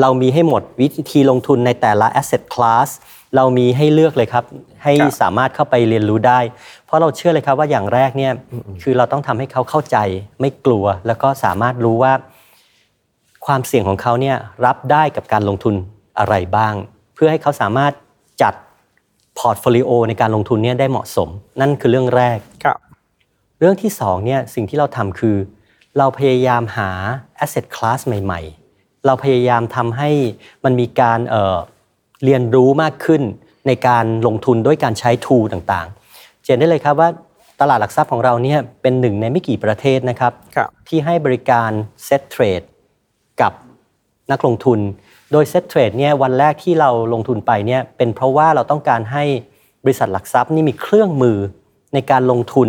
[0.00, 2.88] เรามีให้หมดวิธีลงทุนในแต่ละ asset class
[3.36, 4.44] เรามีให้เลือกเลยครับ
[4.84, 6.40] ให้สามารถเข้าไปเรียนรู้ได้
[6.86, 8.32] เพราะเราเชื่อเลยครับว่าอย่างแรกเนี่ย
[8.82, 9.96] คือเราต้องทำให้เขาเข้าใจ
[10.40, 12.12] ไม่กลัว แล้วก็สามารถรู้ว่า
[13.46, 15.74] ความเสี่ยงของเขาเนี่ยรับได้กับการลงทุน
[16.18, 16.74] อะไรบ้าง
[17.14, 17.92] เพื่อให้เขาสามารถ
[18.42, 18.54] จัด
[19.38, 21.28] portfolio ในการลงทุนเนี่ยได้เหมาะสม
[21.60, 22.78] นั่นคือเรื่องแรกครับ
[23.58, 25.36] เรื่องที่สองเนี่ยสิ่งที่เราทำคือ
[25.98, 26.90] เราพยายามหา
[27.44, 28.40] asset class ใหม่
[28.72, 30.10] ๆ เราพยายามทำให้
[30.64, 31.56] มันมีการเอ่อ
[32.24, 33.22] เรียนรู้มากขึ้น
[33.66, 37.08] ในการลงทุนด้วยการใช้ tool ต่างๆเจนได้เลยครับว่า
[37.60, 41.70] ตลาดหลักทรัพย์ของเราเนี่ยเป็นหนึ่งในไม่กี่ประเทศนะครับครับที่ให้บริการ
[42.08, 42.66] set trade
[43.42, 43.52] กับ
[44.32, 44.78] นักลงทุน
[45.32, 49.24] โดย set trade เนี่ยวันแรกที่เราลงทุนไปเนี่ยเป็นเพราะว่าเราต้องการให้
[49.84, 51.38] บริษัทหลักทรัพย์นี่มีเครื่องมือ
[51.94, 52.68] ในการลงทุน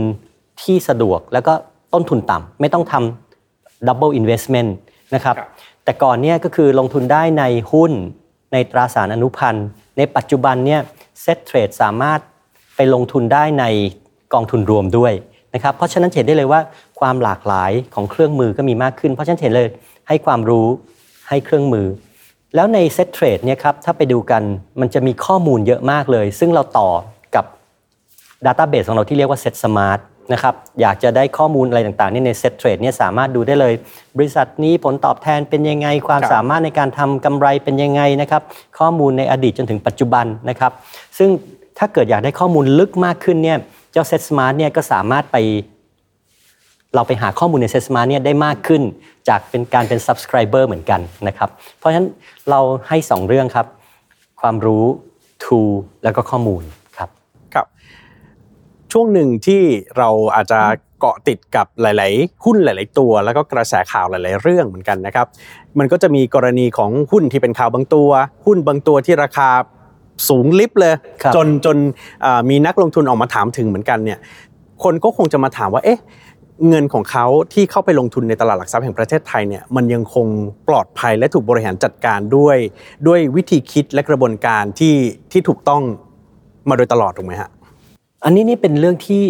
[0.61, 1.53] ที่สะดวกแล้วก็
[1.93, 4.69] ต้นทุนต่ำไม่ต้องทำ double investment
[5.15, 5.49] นะครับครับ
[5.83, 7.91] แต่ก่อนเนี่ยก็คือลงทุนได้ในหุ้น
[8.53, 10.81] ในตราสารอนุพันธ์ ในปัจจุบันเนี่ย
[11.23, 12.19] set trade สามารถ
[12.75, 13.65] ไปลงทุนได้ใน
[14.33, 15.13] กองทุนรวมด้วย
[15.53, 16.61] นะครับเพราะฉะนั้นเห็นได้เลยว่า
[16.99, 19.67] ความหลากหลายของเครื่องมือก็มีมากขึ้น เพราะฉะนั้นเห็นเลย
[20.09, 20.67] ให้ความรู้
[21.29, 21.87] ให้เครื่องมือ
[22.55, 24.43] แล้วใน set trade เนี่ยครับถ้าไปดูกัน
[24.79, 26.89] มันจะมีข้อมูลเยอะมากเลย ซึ่งเราต่อ
[27.35, 27.45] กับ
[28.45, 29.99] Database ของเราที่เรียกว่า Set Smart
[30.33, 33.73] นะครับอยากจะได้ข้อมูลอะไรต่างๆเนี่ยใน Set Trade เนี่ยสามารถดูได้เลย
[34.17, 38.41] บริษัทนี้ผลตอบแทนเป็นยังไง ความสามารถในการทำกำไรเป็นยังไงนะครับ
[38.79, 40.71] ข้อมูลในอดีตจนถึงปัจจุบันนะครับ
[41.17, 41.29] ซึ่ง
[41.77, 43.57] ถ้าเกิดอยากได้ข้อมูลลึกมากขึ้นเนี่ย
[43.91, 45.37] เจ้า Set Smart เนี่ยก็สามารถไป
[46.95, 48.81] เราไปหาข้อมูลใน Set Smart เนี่ยได้มากขึ้น
[49.29, 52.07] จากเป็นการเป็น subscriber เหมือนกันนะครับ เพราะฉะนั้น
[52.49, 53.67] เราให้ 2 เรื่องครับ
[54.41, 54.85] ความรู้
[55.43, 55.71] tool
[56.03, 56.63] แล้วก็ข้อมูล
[56.97, 57.09] ครับ
[57.53, 57.65] ครับ
[58.91, 59.61] ช่วงหนึ่งที่
[59.97, 60.59] เราอาจจะ
[60.99, 65.27] เกาะติดกับหลาย ๆ หุ้นหลาย ๆ ตัว แล้วก็กระแสข่าวหลาย ๆ เรื่องเหมือนกันนะครับ
[65.79, 68.09] มันก็จะมีกรณีของหุ้นที่เป็นข่าวบางตัว
[68.45, 69.49] หุ้นบางตัวที่ราคา
[70.29, 71.77] สูงลิบเลยครับจนจน
[72.21, 74.19] เอ่อมีนักลงทุนออกมาถามถึงเหมือนกันเนี่ย
[74.83, 75.99] คนก็คงจะมาถามว่าเอ๊ะ
[76.67, 80.27] เงินของเขาที่เข้าไปลงทุนในตลาดหลักทรัพย์แห่งประเทศไทยเนี่ยมันยังคง
[80.67, 82.57] ปลอดภัยและถูกบริหารจัดการด้วย
[83.07, 84.95] ด้วยวิธีคิดและกระบวนการที่
[85.31, 85.81] ที่ถูกต้อง
[86.69, 87.49] มาโดยตลอดถูกไหมฮะ
[88.25, 89.23] อันนี้นี่เป็นเรื่องที่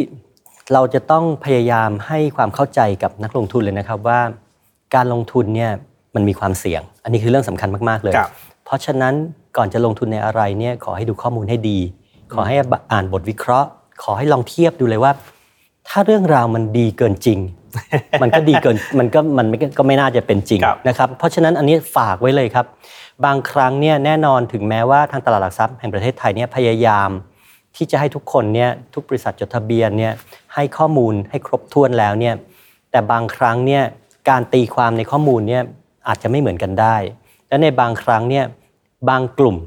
[0.74, 4.20] เราจะต้องพยายามให้ความเข้าใจกับนักลงทุนเลยนะครับว่า
[4.96, 5.72] การลงทุนเนี่ย
[6.16, 8.32] มันมีความเสี่ยง อันนี้คือเรื่องสำคัญมากๆเลยครับ
[8.66, 9.14] เพราะฉะนั้น
[9.58, 11.80] ก่อนจะลงทุนในอะไรเนี่ยขอให้ดูข้อมูลให้ดี
[12.34, 12.56] ขอให้
[12.92, 13.70] อ่านบทวิเคราะห์
[14.04, 15.12] ขอให้ลองเทียบดูเลยว่า
[15.88, 17.40] ถ้าเรื่องราวมันดีเกินจริง
[18.22, 22.66] มันก็ดีเกินมันก็มันไม่ก็ไม่น่าจะเป็นจริงครับนะครับเพราะฉะนั้นอันนี้ฝากไว้เลยครับ
[23.26, 27.10] บางครั้งเนี่ยแน่นอนถึงแม้ว่าทางตลาดหลักทรัพย์แห่งประเทศไทยเนี่ยพยายาม
[27.76, 30.14] ที่จะให้ทุกคนเนี่ยทุกบริษัทจดทะเบียนเนี่ย
[30.54, 32.36] ให้ข้อมูลให้ครบถ้วนแล้วเนี่ย
[32.92, 33.84] แต่บางครั้งเนี่ย
[34.30, 35.64] การตีความในข้อมูลเนี่ย
[36.08, 36.96] อาจจะไม่เหมือนกันได้
[37.48, 38.46] และในบางครั้งเนี่ย
[39.10, 39.58] บางกลุ่ม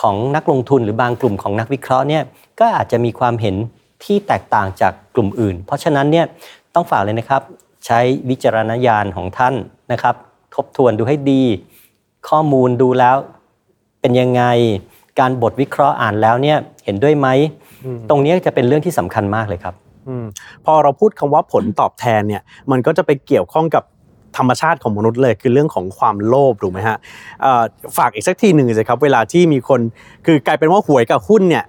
[0.00, 2.22] ของนักลงทุนหรือบางกลุ่มของนักวิเคราะห์เนี่ย
[2.60, 3.56] ก็อาจจะมีความเห็น
[4.04, 6.26] ที่แตกต่างจากกลุ่มอื่น เพราะฉะนั้นเนี่ย
[6.74, 7.42] ต้องฝากเลยนะครับ
[7.86, 9.54] ใช้วิจารณญาณของท่าน
[9.92, 10.14] นะครับ
[10.54, 11.42] ทบทวนดูให้ดี
[12.28, 13.16] ข้อมูลดูแล้ว
[14.00, 14.42] เป็นยังไง
[15.20, 17.28] การบทวิเคราะห์อ่านแล้วเนี่ยเห็นด้วยไหม
[18.10, 19.74] ตรงนี้จะเป็นเรื่องที่สำคัญมากเลยครับ
[20.08, 20.24] อืม
[20.64, 23.84] พอเราพูดคำว่าผลตอบแทนเนี่ยมันก็จะไปเกี่ยวข้องกับ
[24.36, 26.96] ธรรมชาติของมนุษย์เลยคือเรื่องของความโลภถูกไหมฮะ
[27.42, 27.62] เอ่อ
[27.96, 29.80] ฝากอีกสักทีหนึ่งสิครับ เวลาที่มีคน
[30.26, 31.64] คือกลายเป็นว่าหวยกับหุ้นเนี่ย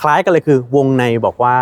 [0.00, 1.58] คล้ายกันเลยคือวงในบอกว่า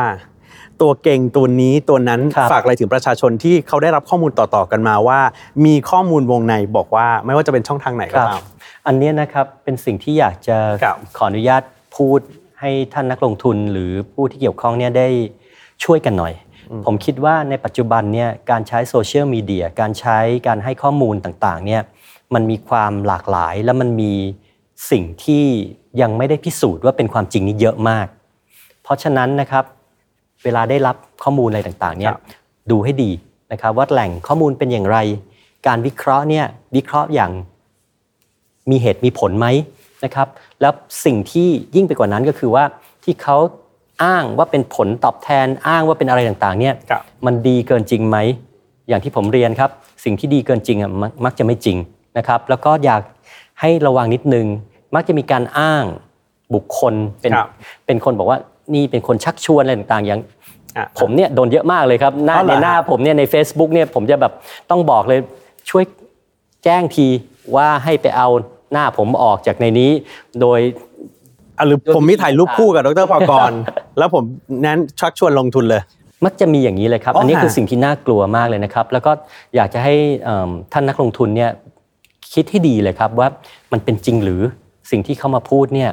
[0.80, 5.20] ตัวเก่งตัวนี้ตัวนั้นครับฝากอะไรถึงประชาชนที่เขาได้รับข้อมูลต่อๆกันมาว่า
[5.66, 8.42] มีข้อมูลวงในบอกว่าไม่ว่าจะเป็นช่องทางไหนก็ตาม
[8.86, 11.62] อันเนี้ยนะครับเป็นสิ่งที่อยากจะครับขออนุญาต
[11.96, 12.20] พูด
[12.60, 15.08] ให้ท่านนักลงทุนหรือผู้ที่เกี่ยวข้องเนี่ยได้
[15.84, 16.34] ช่วยกันหน่อย
[16.86, 21.82] ผมคิดว่าในปัจจุบันเนี่ยการใช้โซเชียลมีเดียการใช้การให้ข้อมูลต่างๆเนี่ย
[22.34, 24.12] มันมีความหลากหลายและมันมี
[24.90, 25.44] สิ่งที่
[26.00, 28.21] ยังไม่ได้พิสูจน์ว่าเป็นความจริงนี่เยอะมากเพ
[28.92, 29.64] ราะฉะนั้นนะครับ
[30.44, 32.22] เวลาได้รับข้อมูลอะไรต่างๆเนี่คยรับ
[32.70, 33.10] ดูให้ดี
[33.52, 34.98] นะครับว่าแหล่งข้อมูลเป็นอย่างไร
[35.66, 36.44] การวิเคราะห์เนี่ย
[36.76, 37.30] วิเคราะห์อย่าง
[38.70, 39.46] มีเหตุมีผลไหม
[40.04, 40.28] นะครับ
[40.60, 40.72] แล้ว
[41.04, 42.64] สิ่งที่ยิ่งไปกว่านั้นก็คือว่า
[43.04, 43.36] ที่เขา
[44.04, 48.18] อ้างว่าเป็นผลตอบแทนอ้างว่าเป็นอะไรต่างๆเนี่ยครับมันดีเกินจริงไหม
[48.88, 49.70] อย่างที่ผมเรียนครับ
[50.04, 51.76] สิ่งที่ดีเกินจริงอะมักมักจะไม่จริง
[52.18, 53.02] นะครับ แล้วก็อยาก
[53.60, 54.46] ให้ระวังนิดนึง
[54.94, 55.84] มักจะมีการอ้าง
[56.54, 57.48] บุคคลเป็นครับ
[57.86, 58.38] เป็นคนบอกว่า
[58.74, 60.20] นี่เป็นคนชักชวนอะไรต่างๆอย่าง
[60.76, 64.32] อะผมเนี่ยโดนเยอะมากเลยครับหน้าอ๋อเหรอในหน้าผมเนี่ยใน Facebook เนี่ยผมจะแบบ
[64.70, 65.20] ต้องบอกเลย
[65.70, 65.84] ช่วย
[66.64, 67.06] แจ้งที
[67.56, 68.28] ว่าให้ไปเอา
[68.72, 69.90] หน้าผมออกจากในนี้
[70.40, 70.60] โดย
[71.58, 73.52] อะหรือผมมีถ่ายรูปคู่กับดรพากร
[73.98, 74.24] แล้วผม
[74.66, 75.82] นั้นชักชวนลงทุนเลย
[76.24, 79.12] มักจะมีอย่างนี้เลยครับอ๋ออัอันนี้ฮะคือสิ่งที่น่ากลัวมากเลยนะครับ แล้วก็
[79.56, 79.94] อยากจะให้
[80.24, 81.50] เอิ่มท่านนักลงทุนเนี่ย
[82.34, 83.28] คิดให้ดีเลยครับว่า
[83.72, 84.40] มันเป็นจริงหรือ
[84.90, 85.90] สิ่งที่เขามาพูดเนี่ย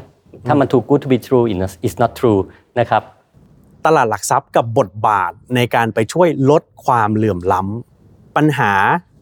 [0.47, 1.45] ถ้ามัน too good to be true
[1.87, 2.39] is not true
[2.79, 3.03] นะครับ
[3.85, 8.71] ตลาดหลักทรัพย์กับบทบาทในการไปช่วยลดความเหลื่อมล้ำปัญหา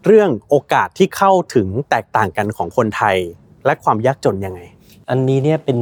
[0.05, 3.17] เรื่องโอกาสที่เข้าถึงแตกต่างกันของคนไทย
[3.65, 4.61] และความยากจนยังไง
[5.09, 5.77] อันนี้เนี่ยเป็น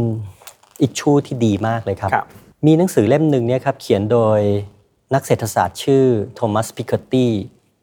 [0.82, 2.28] issue ที่ดีมากเลยครับครับ
[2.66, 4.40] มีหนังสือเล่มหนึ่งเนี่ยครับเขียนโดย
[5.14, 7.32] นักเศรษฐศาสตร์ชื่อโทมัสพิค e ตี้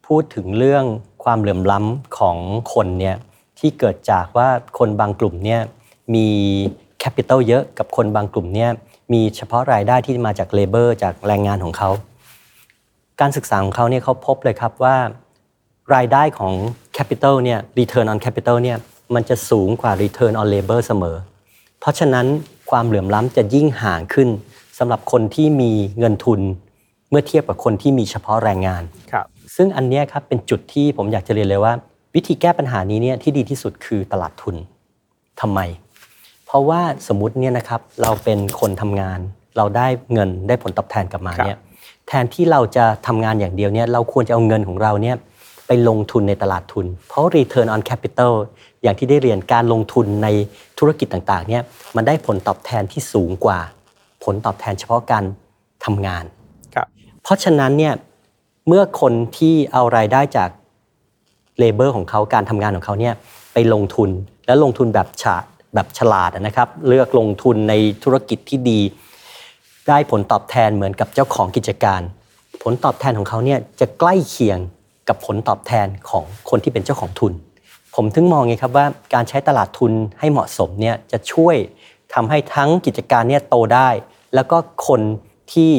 [0.07, 0.85] พูดถึงเรื่อง
[1.25, 2.37] ความเหลื่อมล้ำของ
[2.73, 3.17] คนเนี่ย
[3.59, 5.61] ที่เกิดจากว่าคนบางกลุ่มเนี่ย
[6.15, 6.29] มี
[7.03, 8.71] capital เยอะกับคนบางกลุ่มเนี่ย
[9.13, 11.91] มีเฉพาะรายได้ที่มาจาก labor จากแรงงานของเขา
[13.21, 14.97] การศึกษาของเขาเนี่ยเขาพบเลยครับว่า
[15.95, 16.53] รายได้ของ
[16.97, 18.79] Capital เนี่ย Return on Capital เนี่ย
[19.15, 21.17] มันจะสูงกว่า Return on Labor เสมอ
[21.81, 22.27] เพราะฉะนั้น
[22.71, 24.29] ความเหลื่อมล้ำจะยิ่งห่างขึ้น
[24.79, 26.41] สำหรับคนที่มีเงินทุน
[27.11, 31.73] เมื่อเทียบกับคนที่มีเฉพาะแรงงานครับซึ่งอันเนี้ยครับเป็นจุดที่ผมอยากจะเรียนเลยว่า
[32.15, 34.57] วิธีแก้ปัญหานี้เนี่ยที่ดีที่สุดคือตลาดทุน
[35.41, 35.61] ทำไม
[36.53, 39.19] เพราะว่าสมมติเนี่ยนะครับเราเป็นคนทำงาน
[39.57, 41.59] เราได้เงินได้ผลตอบแทนกลับมาเนี่ย
[42.09, 45.17] แทนที่เราจะทำงานอย่างเดียวเนี่ยเราควรจะเอาเงินของเราเนี่ย
[45.67, 48.33] ไปลงทุนในตลาดทุน เพราะ return on capital
[48.83, 50.29] อย่างที่ได้เรียนการลงทุนใน
[50.79, 51.63] ธุรกิจต่างๆเนี่ย
[51.97, 53.59] มันได้ผลตอบแทนที่สูงกว่า
[54.25, 55.25] ผลตอบแทนเฉพาะการ
[55.85, 56.25] ทำงาน
[56.75, 56.87] ครับ
[57.23, 57.95] เพราะฉะนั้นเนี่ย
[58.69, 60.51] เมื่อคนที่เอารายได้จาก
[61.59, 63.15] เลเบอร์ของเขาการทำงานของเขาเนี่ย
[63.53, 64.11] ไปลงทุน
[64.47, 65.39] และลงทุนแบบฉา
[65.75, 68.81] แบบฉลาดนะครับ เลือกลงทุนในธุรกิจที่ดี
[69.89, 72.01] ได้ผลตอบแทนเหมือนกับเจ้าของกิจการ
[72.63, 74.59] ผลตอบแทนของเขาเนี่ยจะใกล้เคียง
[75.09, 77.33] กับผลตอบแทนของคนที่เป็นเจ้าของทุน
[77.95, 81.57] ผมถึงมองไงครับว่าการใช้ตลาดทุนให้เหมาะสมเนี่ยจะช่วย
[82.15, 83.89] ทำให้ทั้งกิจการเนี่ยโตได้
[84.35, 84.57] แล้วก็
[84.87, 85.01] คน
[85.53, 85.73] ที่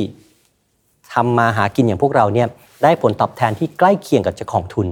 [1.13, 2.47] ทำมาหากินอย่างพวกเราเนี่ย
[2.84, 4.88] ได้ผลตอบแทนที่ใกล้เคียงกับเจ้าของทุน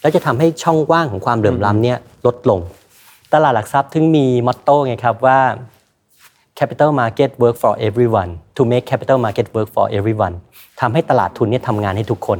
[0.00, 2.60] แล้วจะทำให้ช่องว่างของความเหลื่อมล้ำเนี่ยลดลง
[3.32, 5.38] ตลาดหลักทรัพย์ถึงมีมอตโต้ไงครับว่า
[6.58, 10.34] capital market work for everyone to make capital market work for everyone
[10.80, 12.38] ทำให้ตลาดทุนเนี่ยทำงานให้ทุกคน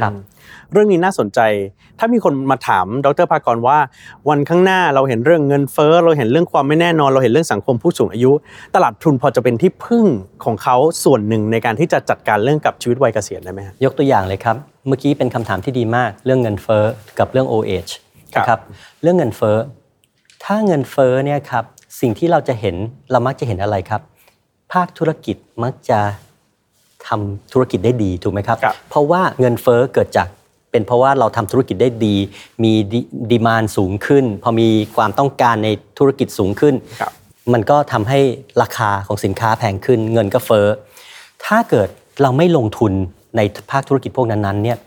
[0.00, 0.12] ครับ
[0.72, 1.40] เรื่องนี้น่าสนใจ
[1.98, 3.78] ถ้ามีคนมาถามดรภากรว่า
[4.28, 8.32] วันข้างหน้าเราเห็นเรื่องเงินเฟ้อ เราเห็นเรื่องความไม่แน่นอน เราเห็นเรื่องสังคมผู้สูงอายุ
[8.74, 10.06] ตลาดทุนพอจะเป็นที่พึ่ง
[10.44, 14.56] ของเขาส่วนหนึ่งในการที่จะจัดการเรื่องกับชีวิตวัยเกษียณได้ไหมฮะยกตัวอย่างเลยครับ
[14.88, 16.84] เมื่อกี้เป็นคำถามที่ดีมาก เรื่องเงินเฟ้อ
[17.18, 17.92] กับเรื่อง OH
[18.34, 18.60] ครับนะครับ
[19.02, 19.56] เรื่องเงินเฟ้อ
[20.44, 21.64] ถ้าเงินเฟ้อเนี่ยครับ
[22.00, 22.76] สิ่งที่เราจะเห็น
[23.10, 24.00] เรามักจะเห็นอะไรครับ
[24.72, 26.00] ภาคธุรกิจมักจะ
[27.08, 30.28] ทำธุรกิจได้ดีถูกไหมครับครับ เพราะว่าเงินเฟ้อเกิดจาก
[30.70, 32.16] เป็นเพราะว่าเราทำธุรกิจได้ดี
[32.62, 32.72] มี
[33.30, 37.12] ดีมานสูงขึ้น พอมีความต้องการในธุรกิจสูงขึ้นครับ
[37.52, 38.20] มันก็ทำให้
[38.62, 40.66] ราคาของสินค้าแพงขึ้น เงินก็เฟ้อ
[41.46, 41.88] ถ้าเกิด
[42.22, 42.92] เราไม่ลงทุน
[43.36, 44.78] ในภาคธุรกิจพวกนั้นๆเนี่ย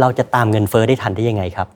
[0.00, 1.68] เราจะตามเงินเฟ้อได้ทันได้ยังไงครับ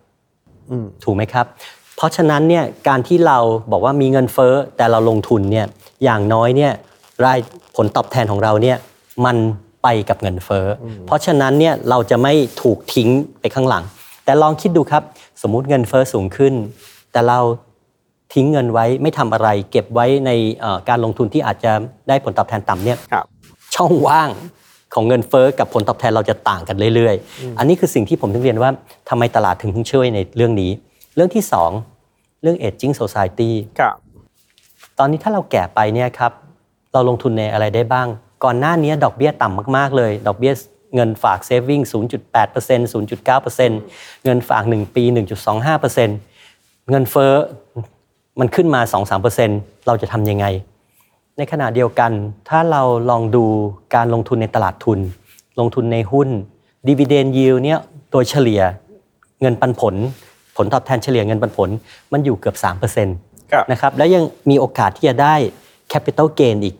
[0.70, 1.46] อืมถูกไหมครับ
[1.83, 3.38] เพ ราะฉะนั้นเนี่ยการที่เรา
[3.72, 5.66] บอกว่ามีเงินเฟ้อแต่เราลงทุนเนี่ย
[6.04, 6.72] อย่างน้อยเนี่ย
[7.24, 7.38] ราย
[7.76, 8.76] ผลตอบแทนของเราเนี่ย
[9.24, 9.36] มัน
[9.82, 13.08] ไปกับเงินเฟ้ออเพราะฉะนั้นเนี่ยเราจะไม่ถูกทิ้ง
[13.40, 13.84] ไปข้างหลัง
[14.24, 15.02] แต่ลองคิดดูครับ
[15.42, 16.54] สมมุติเงินเฟ้อสูงขึ้น
[17.12, 17.38] แต่เรา
[18.34, 21.72] ทิ้งเงินไว้ไม่ทำอะไร เก็บไว้ในเอ่อการลงทุนที่อาจจะ
[22.08, 23.24] ได้ผลตอบแทนต่ำเนี่ยครับ
[23.74, 24.30] ช่องว่าง
[24.94, 28.70] ของเงินเฟ้อกับผลตอบแทนเราจะต่างกันเรื่อยๆ อันนี้คือสิ่งที่ผมถึงเรียนว่า
[29.08, 30.70] ทำไมตลาดถึงช่วยในเรื่องนี้
[31.16, 31.93] เรื่องที่ 2
[32.44, 33.94] เรื่อง aging society ครับ
[34.98, 36.32] ตอนนี้ถ้าเราแก่ไปเนี่ยครับ
[36.92, 38.08] เราลงทุนในอะไรได้บ้าง
[38.44, 40.52] ก่อนหน้านี้ดอกเบี้ยต่ำมาก ๆ เลย ดอกเบี้ย
[40.94, 45.04] เงินฝาก saving 0.8% 0.9%เงินฝาก 1 ปี
[45.76, 47.32] 1.25%เงินเฟ้อ
[48.40, 48.80] มันขึ้นมา
[49.34, 50.46] 2-3%เราจะทำยังไง
[51.38, 52.12] ในขณะเดียวกัน
[52.48, 53.44] ถ้าเราลองดู
[53.94, 54.98] การลงทุนในตลาดทุน
[55.60, 56.28] ลงทุนในหุ้น
[56.88, 57.78] dividend yield เนี่ย
[58.10, 58.62] โดยเฉลี่ย
[59.40, 59.94] เงินปันผล
[60.56, 61.68] ผลตอบแทนเฉลี่ยเงินปันผล
[62.12, 62.56] มันอยู่เกือบ
[63.04, 65.34] 3%ครับนะครับแล้วยังมีโอกาสที่จะได้
[65.92, 66.74] capital gain อีก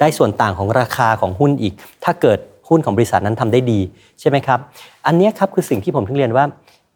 [0.00, 1.74] ได้ส่วนต่างของราคาของหุ้นอีก
[2.04, 3.80] ถ้าเกิดหุ้นของบริษัทนั้นทำได้ดี
[4.20, 4.58] ใช่ไหมครับ
[5.06, 6.44] อันเนี้ยครับคือสิ่งที่ผมถึงเรียนว่า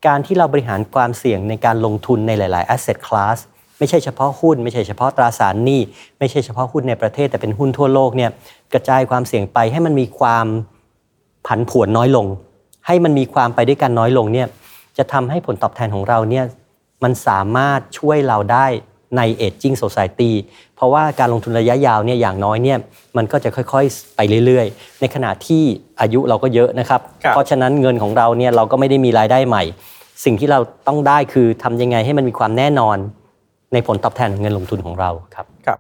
[0.07, 3.39] การที่เราบริหารความเสี่ยงในการลงทุนในหลาย ๆ asset class
[3.79, 5.81] ไม่ใช่เฉพาะหุ้น ไม่ใช่เฉพาะตราสารหนี้
[6.19, 8.31] ไม่ใช่เฉพาะหุ้นในประเทศแต่เป็นหุ้นทั่วโลกเนี่ย
[8.73, 10.47] กระจายความเสี่ยงไปให้มันมีความ
[11.47, 12.27] ผันผวนน้อยลง
[12.87, 14.49] ให้มันมีความไปด้วยกันน้อยลงเนี่ย
[14.99, 16.45] จะทำให้ผลตอบแทนของเราเนี่ย
[17.05, 18.67] มันสามารถช่วยเราได้
[19.17, 20.33] ใน aging society
[20.77, 22.79] เพราะว่าการลงทุนระยะยาวเนี่ยอย่างน้อยเนี่ย
[23.17, 25.63] มันก็จะค่อยๆ ไปเรื่อยๆ ในขณะที่
[26.01, 29.63] อายุเราก็เยอะนะครับครับเพราะฉะนั้นเงินของเราเนี่ยเราก็ไม่ได้มีรายได้ใหม่
[30.25, 32.97] สิ่งที่เราต้องได้คือทำยังไงให้มันมีความแน่นอน
[33.73, 35.79] ในผลตอบแทนของเงินลงทุนของเราครับครับ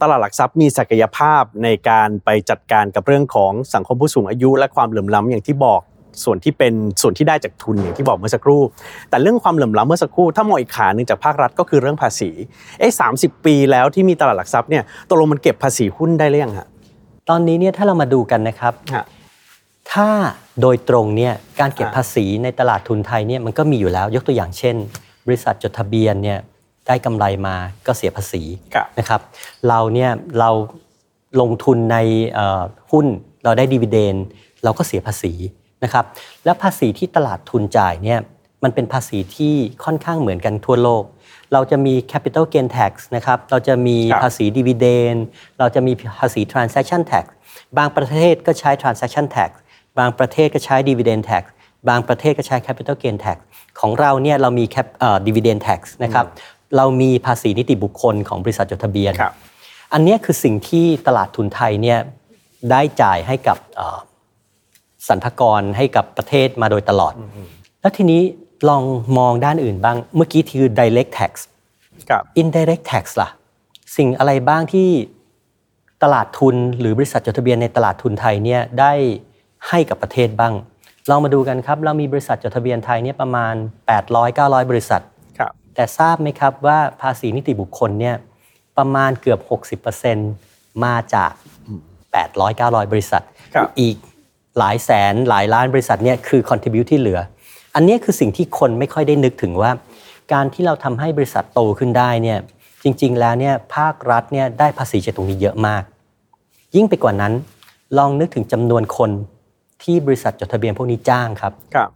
[0.00, 5.80] ตลาดหลักทรัพย์มีศักยภาพในการไปจัดการกับเรื่องของสังคมผู้สูงอายุ และความเหลื่อมล้ำอย่างที่บอก
[6.24, 8.62] ส่วนที่เป็นส่วนที่ได้จากทุนอย่างที่บอกเมื่อสักครู่
[9.10, 12.30] แต่เรื่องความเหลื่อมล้ำเมื่อสักครู่ถ้ามองอีกขาหนึ่งจากภาครัฐก็คือเรื่องภาษี
[12.78, 13.08] เอ๊ะสา
[13.44, 16.66] ปีแล้วที่มีตลาดหลักทรัพย์เนี่ยตกลงมันเก็บภาษีหุ้นได้หรือยังฮะ
[17.30, 19.04] ตอนนี้เนี่ยถ้าเรามาดูกันนะครับฮะ
[19.92, 20.08] ถ้า
[20.60, 24.76] โดยตรงเนี่ยการเก็บอ่าภาษีในตลาดทุนไทยเนี่ยมันก็มีอยู่แล้วยกตัวอย่างเช่น
[25.26, 26.38] บริษัทจดทะเบียนเนี่ย
[26.86, 28.42] ได้กำไรมาก็เสียภาษี
[28.74, 29.20] ครับนะครับ
[29.68, 30.50] เราเนี่ยเรา
[31.40, 31.96] ลงทุนใน
[32.34, 33.06] เอ่อหุ้น
[33.44, 34.16] เราได้ดีเวเดน
[34.64, 35.32] เราก็เสียภาษี
[35.86, 36.04] นะครับ
[36.44, 38.20] และภาษีที่ตลาดทุนจ่ายเนี่ย
[38.62, 41.04] มันเป็นภาษีที่ค่อนข้างเหมือนกันทั่วโลก
[41.52, 45.14] เราจะมี capital gain tax นะครับเราจะมีครับภาษีดีเวเดน
[45.58, 47.24] เราจะมีภาษี transaction tax
[47.78, 49.50] บางประเทศก็ใช้ transaction tax
[49.98, 51.42] บางประเทศก็ใช้ dividend tax
[51.88, 53.38] บางประเทศก็ใช้ capital gain tax
[53.80, 56.26] ของเราเนี่ยเรามี cap เอ่อ dividend tax นะครับ
[56.76, 59.34] เรามีภาษีนิติบุคคลของบริษัทจดทะเบียนครับ
[59.92, 61.98] อันเนี้ยคือสิ่งที่ตลาดทุนไทยเนี่ย
[62.70, 63.98] ได้จ่ายให้กับเอ่อ
[65.08, 67.14] สรรพากรให้กับประเทศมาโดยตลอด
[67.80, 68.22] แล้วทีนี้
[68.68, 68.82] ลอง
[69.18, 71.32] มองด้านอื่นบ้าง เมื่อกี้คือ direct tax
[72.10, 73.28] ครับ indirect tax ล่ะ
[73.96, 74.88] สิ่งอะไรบ้างที่
[76.02, 78.92] ตลาดทุนหรือบริษัทจดทะเบียนในตลาดทุนไทยเนี่ยได้
[79.68, 80.54] ให้กับประเทศบ้าง
[81.10, 83.54] ลองมาดูกันครับ เรามีบริษัทจดทะเบียนไทยเนี่ยประมาณ
[84.12, 85.02] 800-900 บริษัท
[85.38, 88.16] ครับแต่ทราบไหมครับว่าภาษีนิติบุคคลเนี่ย
[88.78, 89.40] ประมาณเกือบ
[89.92, 91.32] 60%มาจาก
[92.32, 93.22] 800-900 บริษัท
[93.54, 93.96] ครับอีก
[94.58, 97.20] หลายแสนหลายล้านบริษัทเนี่ยคือ contribute ที่เหลือ
[97.74, 99.70] อันเนี้ยคือสิ่งที่คนไม่ค่อยได้นึกถึงว่า
[100.32, 102.38] การที่เราทำให้บริษัทโตขึ้นได้เนี่ย
[102.82, 105.82] จริง ๆ แล้วเนี่ยภาครัฐเนี่ยได้ภาษีจากตรงนี้เยอะมาก
[106.76, 107.32] ยิ่งไปกว่านั้น
[107.98, 109.10] ลองนึกถึงจำนวนคน
[109.82, 111.90] ที่บริษัทจดทะเบียนพวกนี้จ้างครับครับ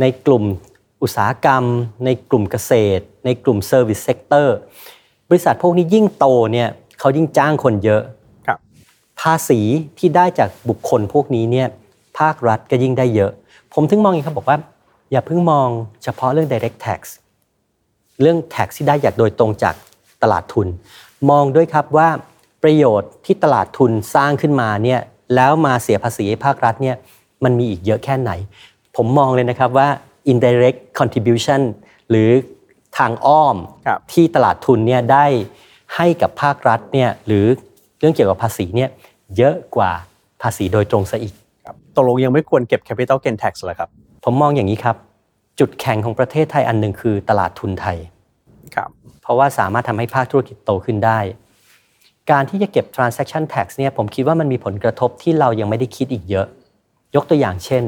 [0.00, 0.44] ในกลุ่ม
[1.02, 1.64] อุตสาหกรรม
[2.04, 4.48] ในกลุ่มเกษตร ในกลุ่ม Service Sector
[5.28, 9.60] บริษัทพวกนี้ยิ่งโตเนี่ยเขายิ่งจ้างคนเยอะครับภาษี
[9.98, 11.68] ที่ได้จากบุคคลพวกนี้เนี่ย
[12.18, 13.32] ภาครัฐก็ยิ่งได้เยอะ
[13.74, 14.58] ผมถึงมองอย่างนี้ครับบอกว่า
[15.12, 15.68] อย่าเพิ่งมอง
[16.02, 17.00] เฉพาะเรื่อง direct tax
[18.20, 19.74] เรื่อง tax ที่ได้จากโดยตรงจาก
[20.22, 20.68] ตลาดทุน
[21.30, 22.08] มองด้วยครับว่า
[22.62, 25.00] ประโยชน์ที่ตลาดทุนสร้างขึ้นมาเนี่ย
[25.34, 26.96] แล้วมาเสียภาษีให้ภาครัฐเนี่ย
[27.44, 28.30] มันมีอีกเยอะแค่ไหน
[28.96, 29.88] ผมมองเลยนะครับว่า
[30.32, 31.60] indirect contribution
[32.10, 32.30] หรือ
[32.98, 35.26] ทางอ้อมครับที่ตลาดทุนเนี่ยได้
[35.96, 37.46] ให้กับภาครัฐเนี่ยหรือ
[37.98, 38.90] เรื่องเกี่ยวกับภาษีเนี่ย
[39.36, 39.90] เยอะกว่า
[40.42, 43.90] ภาษีโดยตรงซะอีกครับตกลงยังไม่ควรเก็บ capital gain tax เหรอครับ
[44.24, 44.96] ผมมองอย่างนี้ครับ
[45.60, 47.98] จุดแข็งของประเทศไทยอันหนึ่งคือตลาดทุนไทย
[48.74, 48.90] ครับ
[49.22, 51.18] เพราะว่าสามารถทำให้ภาคธุรกิจโตขึ้นได้
[52.30, 56.46] การที่จะเก็บ transaction tax เนี่ยผมคิดว่ามันมีผลกระทบที่เรายังไม่ได้คิดอีกเยอะ
[57.14, 57.84] ยกตัวอย่างเช่น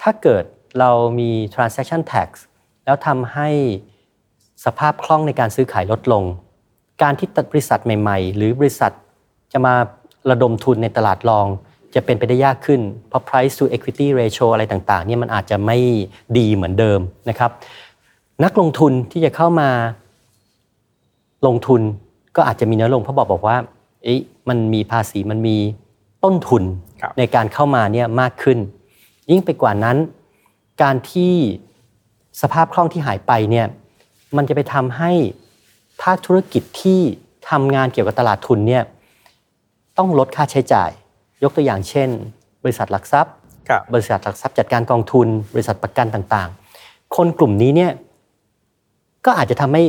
[0.00, 0.44] ถ้าเกิด
[0.78, 2.28] เรามี transaction tax
[2.84, 3.48] แล้วทำให้
[4.64, 6.24] สภาพคล่องในการซื้อขายลดลง
[7.02, 8.92] การที่บริษัทใหม่ ๆ หรือบริษัท
[9.52, 9.74] จะมา
[10.30, 11.46] ระดมทุนในตลาดรอง
[11.94, 15.78] จะเป็นไปได้ยากขึ้น เพราะ price to equity ratio อะไรต่างๆเนี่ยมันอาจจะไม่
[16.38, 17.50] ดีเหมือนเดิมนะครับ
[18.44, 19.68] นักลงทุนที่จะเข้ามา
[21.46, 21.80] ลงทุน
[22.36, 23.56] ก็อาจจะมีน้อยลงเพราะบอกบอกว่า
[24.04, 25.56] เอ๊ะมันมีภาษีมันมี
[26.24, 26.62] ต้นทุน
[27.00, 28.58] ครับในการเข้ามาเนี่ยมากขึ้น
[29.30, 29.96] ยิ่งไปกว่านั้น
[30.82, 31.34] การที่
[32.42, 33.66] สภาพคล่องที่หายไปเนี่ย
[34.36, 35.12] มันจะไปทำให้
[36.02, 37.00] ภาคธุรกิจที่
[37.50, 38.82] ทำงานเกี่ยวกับตลาดทุนเนี่ย
[39.98, 40.90] ต้องลดค่าใช้จ่าย
[41.42, 42.08] ยกตัวอย่างเช่น
[42.62, 43.32] บริษัทหลักทรัพย์
[43.68, 47.92] ครับบริษัทหลักทรัพย์จัดการกองทุน บริษัทประกันต่างๆ คนกลุ่มนี้เนี่ย
[49.24, 49.82] ก็อาจจะทำให้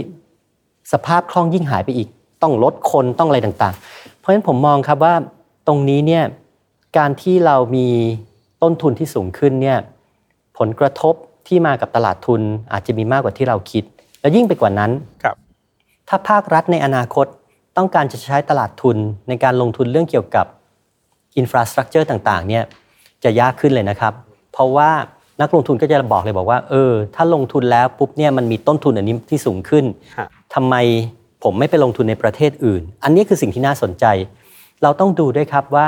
[0.92, 2.10] สภาพคล่องยิ่งหายไปอีก
[2.42, 5.14] ต้องลดคนต้องอะไรต่างๆ เพราะฉะนั้นผมมองครับว่า
[5.68, 6.24] ตรงนี้เนี่ย
[6.98, 7.88] การที่เรามี
[8.64, 9.78] ต้นทุนที่สูงขึ้นเนี่ย
[10.58, 11.14] ผลกระทบ
[11.48, 12.42] ที่มากับตลาดทุน
[12.74, 13.84] อาจจะมีมากกว่าที่เราคิด
[14.22, 14.92] และยิ่งไปกว่านั้น
[15.24, 15.36] ครับ
[16.10, 17.26] ถ้าภาครัฐในอนาคต
[17.78, 18.98] ต้องการจะใช้ตลาดทุน
[19.28, 20.46] ในการลงทุนเรื่องเกี่ยวกับ
[21.38, 22.64] infrastructure ต่างๆเนี่ย
[23.24, 24.14] จะยากขึ้นเลยนะครับ
[24.54, 24.92] เพราะว่า
[25.42, 29.86] นักลงทุนก็จะบอกเลยบอกว่า เออ ถ้าลงทุนแล้วปุ๊บเนี่ยมันมีต้นทุนอันนี้ที่สูงขึ้น
[30.18, 30.76] ฮะทำไม
[31.44, 34.06] ผมไม่ไปลงทุนในประเทศอื่น อันนี้คือสิ่งที่น่าสนใจ
[34.84, 35.88] เราต้องดูด้วยครับว่า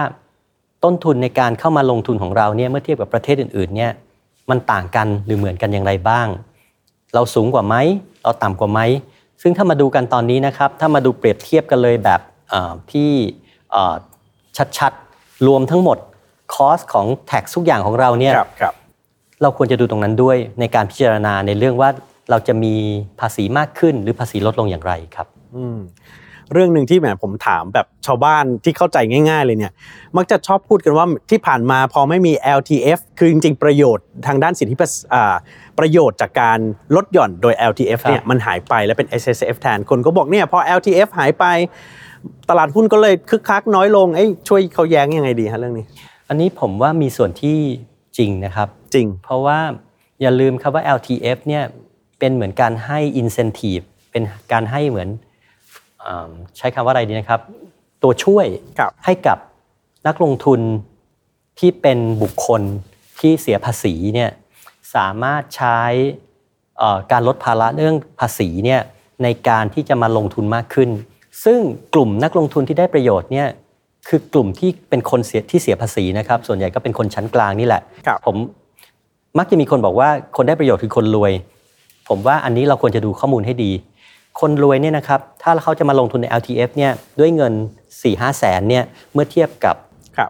[0.83, 3.91] ต้นทุนในการเข้ามาลงทุนของเราเนี่ยเมื่อเทียบกับประเทศอื่นๆเนี่ย
[4.49, 6.27] มันต่างกันหรือเหมือนกันอย่างไรบ้าง
[7.13, 7.75] เราสูงกว่าไหม
[8.23, 8.79] เราต่ำกว่าไหม
[9.41, 13.11] ซึ่งถ้ามาดูกันตอนนี้นะครับ ถ้ามาดูเปรียบเทียบกันเลยแบบเอ่อที่
[13.71, 13.95] เอ่อ
[14.77, 15.97] ชัดๆ รวมทั้งหมด
[16.53, 18.73] คอสของแท็กทุกอย่างของเราเนี่ยครับครับ
[19.41, 21.89] เราควรจะดูตรงนั้นด้วยในการพิจารณาในเรื่องว่า
[22.29, 22.73] เราจะมี
[23.19, 25.79] ภาษีมากขึ้นหรือภาษีลดลงอย่างไรครับอืม
[26.53, 28.97] เรื่องหนึ่งที่แหมผมถามแบบชาวบ้านที่เข้าใจ
[29.29, 29.73] ง่าย ๆ เลยเนี่ย
[30.17, 35.35] มักจะชอบพูดกันว่าที่ผ่านมาพอไม่มี LTF คือจริง ๆ ประโยชน์ทางด้านสิทธิประอ่า
[35.79, 36.59] ประโยชน์จากการ
[36.95, 41.45] ลดหย่อนโดย LTF ครับเนี่ยมันหายไปแล้วเป็น SSF แทนคนก็บอกเนี่ยพอ LTF หายไป
[42.49, 45.85] ตลาดหุ้นก็เลยคึกคักน้อยลงเอ้ยช่วยเขาแย้งยังไงดีฮะเรื่องนี้
[46.29, 47.57] อันนี้ผมว่ามีส่วนที่
[48.17, 49.59] จริงนะครับจริง เพราะว่า
[50.21, 51.63] อย่าลืมครับว่า LTF เนี่ย
[52.19, 54.23] เป็นเหมือนการให้ incentive เป็น
[54.53, 55.26] การให้เหมือนอ่า
[56.57, 57.41] ใช้คำว่าอะไรดีนะครับ
[58.03, 58.45] ตัวช่วย
[58.79, 59.37] ครับให้กับ
[60.07, 60.59] นักลงทุน
[61.59, 62.61] ที่เป็นบุคคล
[63.19, 64.29] ที่เสียภาษีเนี่ย
[64.95, 65.79] สามารถใช้
[66.77, 68.81] เอ่อการลดภาระเรื่องภาษีเนี่ย
[69.23, 70.89] ในการที่จะมาลงทุนมากขึ้น
[71.45, 71.59] ซึ่ง
[71.93, 73.47] กลุ่มนักลงทุนที่ได้ประโยชน์เนี่ย
[74.07, 78.35] คือกลุ่มที่เป็นคนเสียที่เสียภาษีนะครับ ส่วนใหญ่ก็เป็นคนชั้นกลางนี่แหละครับผม
[79.37, 81.31] มักจะมีคนบอกว่าคนได้ประโยชน์คือคนรวย
[82.09, 83.71] ผมว่าอันนี้เราควรจะดูข้อมูลให้ดี
[84.39, 87.53] คนรวยเนี่ยนะครับถ้าเขาจะมาลงทุนใน LTF เนี่ยด้วยเงิน
[87.91, 88.83] 4 5แสนเนี่ย
[89.13, 89.75] เมื่อเทียบกับ
[90.17, 90.29] ครับ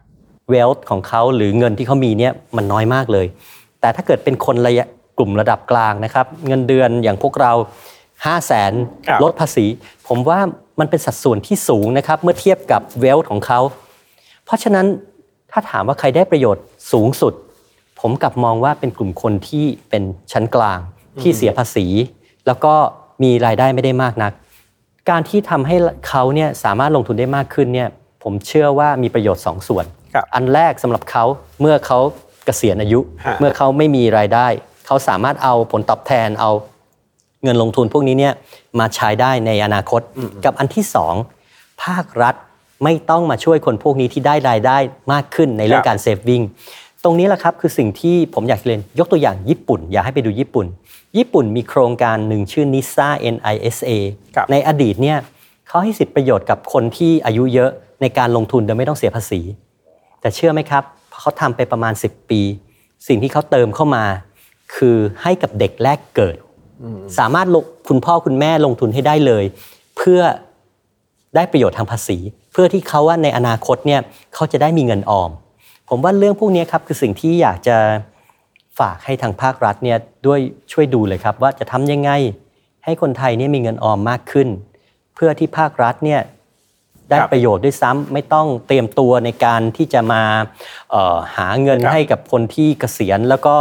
[0.53, 3.27] wealth ของเขาหรือเงินที่เขามีเนี่ยมันน้อยมากเลย
[3.81, 4.85] แต่ถ้าเกิดเป็นคนระยะ
[5.17, 7.51] กลุ่มระดับกลางนะครับ เงินเดือนอย่างพวกเรา
[7.95, 8.71] 5 0 0แสน
[9.07, 9.65] ครับลดภาษี
[10.07, 10.39] ผมว่า
[10.79, 13.59] มันเป็นสัดส่วนที่สูงนะครับ เมื่อเทียบกับ wealth ของเขา
[14.45, 14.85] เพราะฉะนั้น
[15.51, 17.33] ถ้าถามว่าใครได้ประโยชน์สูงสุด
[17.99, 20.79] ผมกลับมองว่าเป็นกลุ่มคนที่เป็นชั้นกลาง
[21.21, 21.85] ที่เสียภาษี
[22.47, 22.73] แล้วก็
[23.23, 24.31] มีรายได้ไม่ได้มากนัก
[25.09, 25.75] การที่ทำให้
[26.07, 27.89] เขาเนี่ยสามารถลงทุนได้มากขึ้นเนี่ย
[28.23, 31.23] ผมเชื่อว่ามีประโยชน์สองส่วนครับอันแรกสำหรับเขา
[31.61, 31.99] เมื่อเขา
[32.45, 34.47] เกษียณอายุฮะเมื่อเขาไม่มีรายได้
[34.87, 36.51] เขาสามารถเอาผลตอบแทนเอา
[37.43, 38.33] เงินลงทุนพวกนี้เนี่ย
[38.79, 40.01] มาใช้ได้ในอนาคต
[40.45, 41.15] กับอันที่สอง
[41.83, 42.35] ภาครัฐ
[42.83, 44.77] ไม่ต้องมาช่วยคนพวกนี้ที่ได้รายได้
[45.13, 46.41] มากขึ้นในเรื่อครังบการเซฟวิ่ง
[47.03, 50.65] ตรงนี้แหละครับคือสิ่งที่ผมอยากเรียนยกตัวอย่างญี่ปุ่น อยากให้ไปดูญี่ปุ่น
[51.17, 53.91] ญี่ปุ่นมีโครงการหนึ่งชื่อ NISA NISA
[54.35, 55.17] ครับในอดีตเนี่ย
[55.67, 59.41] เขาให้สิทธิประโยชน์กับคนที่อายุเยอะในการลงทุนโดยไม่ต้องเสียภาษี
[60.21, 62.41] แต่เชื่อไหมครับพอเขาทำไปประมาณ 10 ปี
[63.07, 64.05] สิ่งที่เขาเติมเข้ามา
[64.75, 66.37] คือให้กับเด็กแรกเกิด
[67.17, 69.43] สามารถลงคุณพ่อคุณแม่ลงทุนให้ได้เลย
[69.97, 70.21] เพื่อ
[71.35, 72.17] ได้ประโยชน์ทางภาษี
[72.51, 74.01] เพื่อที่เขาว่าในอนาคตเนี่ย
[74.35, 75.31] เขาจะได้มีเงินออม
[75.89, 77.77] ผมว่าเรื่องพวกนี้ครับคือสิ่งที่อยากจะ
[78.79, 79.97] ฝากให้ทางภาครัฐเนี่ย
[80.27, 80.39] ด้วย
[80.71, 82.11] ช่วยดูเลยครับว่าจะทำยังไง
[82.85, 84.47] ให้คนไทยเนี่ยมีเงินออมมากขึ้น
[85.15, 86.21] เพื่อที่ภาครัฐเนี่ย
[87.09, 90.23] ได้ครับประโยชน์ด้วยซ้ำไม่ต้องเตรียมตัวในการที่จะมา
[90.91, 93.55] เอ่อหาเงินครับให้กับคนที่เกษียณแล้วก็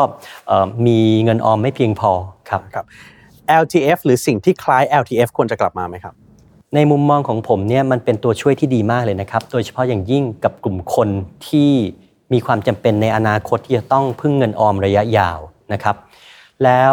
[0.46, 2.12] เอ่อมีเงินออมไม่เพียงพอ
[2.50, 2.84] ครับครับ
[3.62, 6.14] LTF หรือสิ่งที่คล้าย LTF ควรจะกลับมาไหมครับ
[6.74, 11.08] ในมุมมองของผมเนี่ยมันเป็นตัวช่วยที่ดีมากเลยนะครับ โดยเฉพาะอย่างยิ่งกับกลุ่มคน
[11.48, 11.70] ที่
[12.32, 15.38] มีความจำเป็นในอนาคตที่จะต้องพึ่งเงินออมระยะยาว
[15.72, 15.96] นะครับ
[16.64, 16.92] แล้ว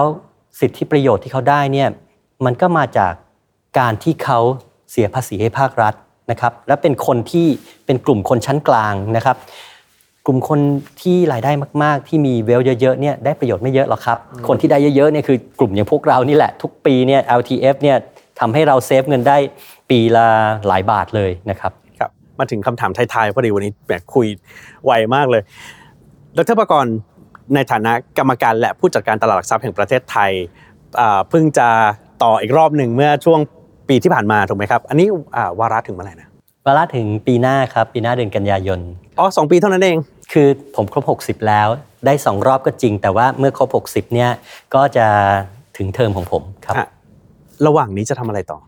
[0.60, 1.90] สิทธิประโยชน์ที่เขาได้เนี่ย
[2.46, 3.14] มันก็มาจาก
[3.80, 4.40] การที่เขา
[4.92, 5.94] เสียภาษีให้ภาครัฐ
[6.32, 7.48] นะครับและเป็นคนที่
[7.86, 9.38] เป็นกลุ่มคนชั้นกลางนะครับ
[10.26, 10.60] กลุ่มคน
[11.02, 11.52] ที่รายได้
[11.84, 14.18] มาก ๆ ที่มีเวลเยอะๆเนี่ยได้ประโยชน์ไม่เยอะหรอกครับ
[14.48, 17.98] คนที่ได้เยอะๆเนี่ยคือกลุ่มอย่างพวกเรานี่แหละ ทุกปีเนี่ย LTF เนี่ย
[18.40, 19.38] ทำให้เราเซฟเงินได้
[19.90, 20.26] ปีละ
[20.68, 21.72] หลายบาทเลยนะครับ
[22.40, 24.28] มาถึงคำถามท้ายๆพอดีวันนี้แหมคุย
[24.86, 25.42] ไวมากเลย
[26.38, 26.96] ดรประกรณ์
[27.56, 30.32] ในฐานะกรรมการและผู้จัดการตลาดหลักทรัพย์แห่งประเทศไทย
[31.00, 31.70] อ่าเพิ่งจะ
[32.24, 33.40] ต่ออีกรอบหนึ่งเมื่อช่วง
[33.90, 36.30] ปีที่ผ่านมาถูกไหมครับ อันนี้อ่าวาระถึงเมื่อไหร่นะ
[36.66, 38.80] เวลาถึงปีหน้าครับปีหน้าเดือนกันยายน
[39.20, 39.98] อ๋อสองปีเท่านั้นเอง
[40.34, 41.68] คือผมครบ 60 แล้ว
[42.06, 44.30] ได้2รอบก็จริง แต่ว่าเมื่อครบ 60เนี่ย
[44.76, 45.08] ก็จะ
[45.78, 46.88] ถึงเทอมของผมครับฮะ
[47.68, 48.60] ระหว่างนี้จะทำอะไรต่อ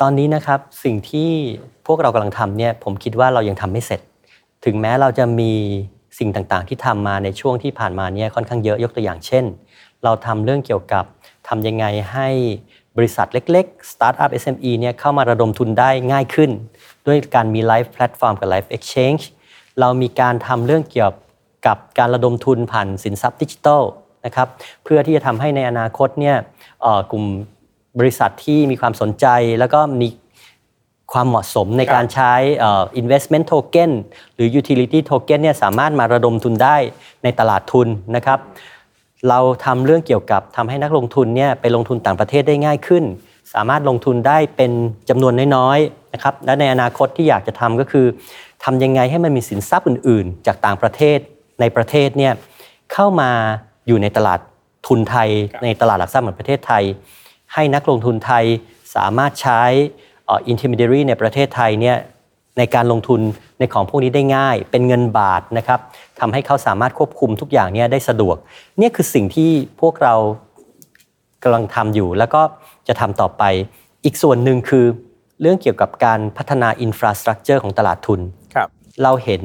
[0.00, 1.30] ตอนนี้นะครับสิ่งที่
[1.86, 4.00] พวกเรากำลังทำเนี่ยผมคิดว่าเรายังทำไม่เสร็จ
[4.64, 5.52] ถึงแม้เราจะมี
[6.18, 9.44] สิ่งต่างๆ ที่ทำมาในช่วงที่ผ่านมาเนี่ยค่อนข้างเยอะยกตัวอย่างเช่น
[10.04, 11.04] เราทำเรื่องเกี่ยวกับ
[11.48, 12.28] ทำยังไงให้
[12.96, 16.50] บริษัทเล็กๆ Startup SME เนี่ยเข้ามาระดมทุนได้ง่ายขึ้น
[17.06, 19.22] ด้วยการมี Live Platform กับ Live Exchange
[19.80, 21.12] เรามีการทำเรื่องเกี่ยว
[21.66, 23.82] กับการระดมทุนผ่านสินทรัพย์ดิจิทัล
[24.24, 24.48] นะครับ
[24.84, 26.36] เพื่อที่จะทำให้ในอนาคตเนี่ย
[27.10, 27.24] กลุ่ม
[27.98, 29.26] บริษัทที่มีความสนใจ
[29.58, 30.08] แล้วก็มี
[31.12, 33.90] ความเหมาะสมในการใช้เอ่อ investment token
[34.34, 36.76] หรือ utility token เนี่ยสามารถมาระดมทุนได้
[37.22, 38.38] ในตลาดทุนนะครับ
[39.28, 43.04] เราทำเรื่องเกี่ยวกับทำให้นักลงทุนเนี่ยไปลงทุนต่างประเทศได้ง่ายขึ้น
[43.54, 44.72] สามารถลงทุนได้เป็น
[45.08, 48.06] จำนวนน้อยๆนะครับ และในอนาคตที่อยากจะทำก็คือ
[48.64, 51.18] ทำยังไงให้มันมีสินทรัพย์อื่น ๆ จากต่างประเทศ
[51.60, 52.32] ในประเทศเนี่ย
[52.92, 53.30] เข้ามา
[53.86, 54.40] อยู่ในตลาด
[54.86, 55.28] ทุนไทย
[55.62, 56.84] ในตลาดหลักทรัพย์แห่งประเทศไทย
[57.54, 58.44] ให้นักลงทุนไทย
[58.96, 59.62] สามารถใช้
[60.26, 61.96] เอ่อ intermediary ในประเทศไทยเนี่ย
[62.58, 63.20] ในการลงทุน
[63.58, 65.80] ในของพวกนี้ได้ง่าย เป็นเงินบาทนะครับ
[66.20, 68.36] ทำให้เขาสามารถควบคุมทุกอย่างเนี่ยได้สะดวก
[68.78, 69.50] เนี่ยคือสิ่งที่
[69.80, 70.14] พวกเรา
[71.42, 72.42] กำลังทำอยู่ แล้วก็
[72.88, 73.42] จะทำต่อไป
[74.04, 74.84] อีกส่วนหนึ่งคือ
[75.40, 78.20] เรื่องเกี่ยวกับการพัฒนาอินฟราสตรักเจอร์ของตลาดทุน
[78.54, 78.68] ครับ
[79.02, 79.42] เราเห็น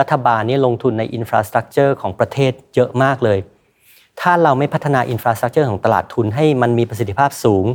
[0.00, 3.38] รัฐบาลเนี่ยลงทุนใน infrastructure ของประเทศเยอะมากเลย
[4.20, 7.66] ถ้าเราไม่พัฒนา infrastructure ของตลาดทุนให้มันมีประสิทธิภาพสูง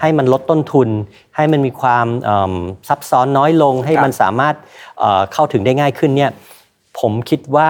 [0.00, 0.88] ให้มันลดต้นทุน
[1.36, 2.54] ให้มันมีความเอิ่ม
[2.88, 4.54] ซับซ้อนน้อยลง ให้มันสามารถ
[4.98, 6.30] เอ่อเข้าถึงได้ง่ายขึ้นเนี่ย
[6.98, 7.68] ผมคิดว่า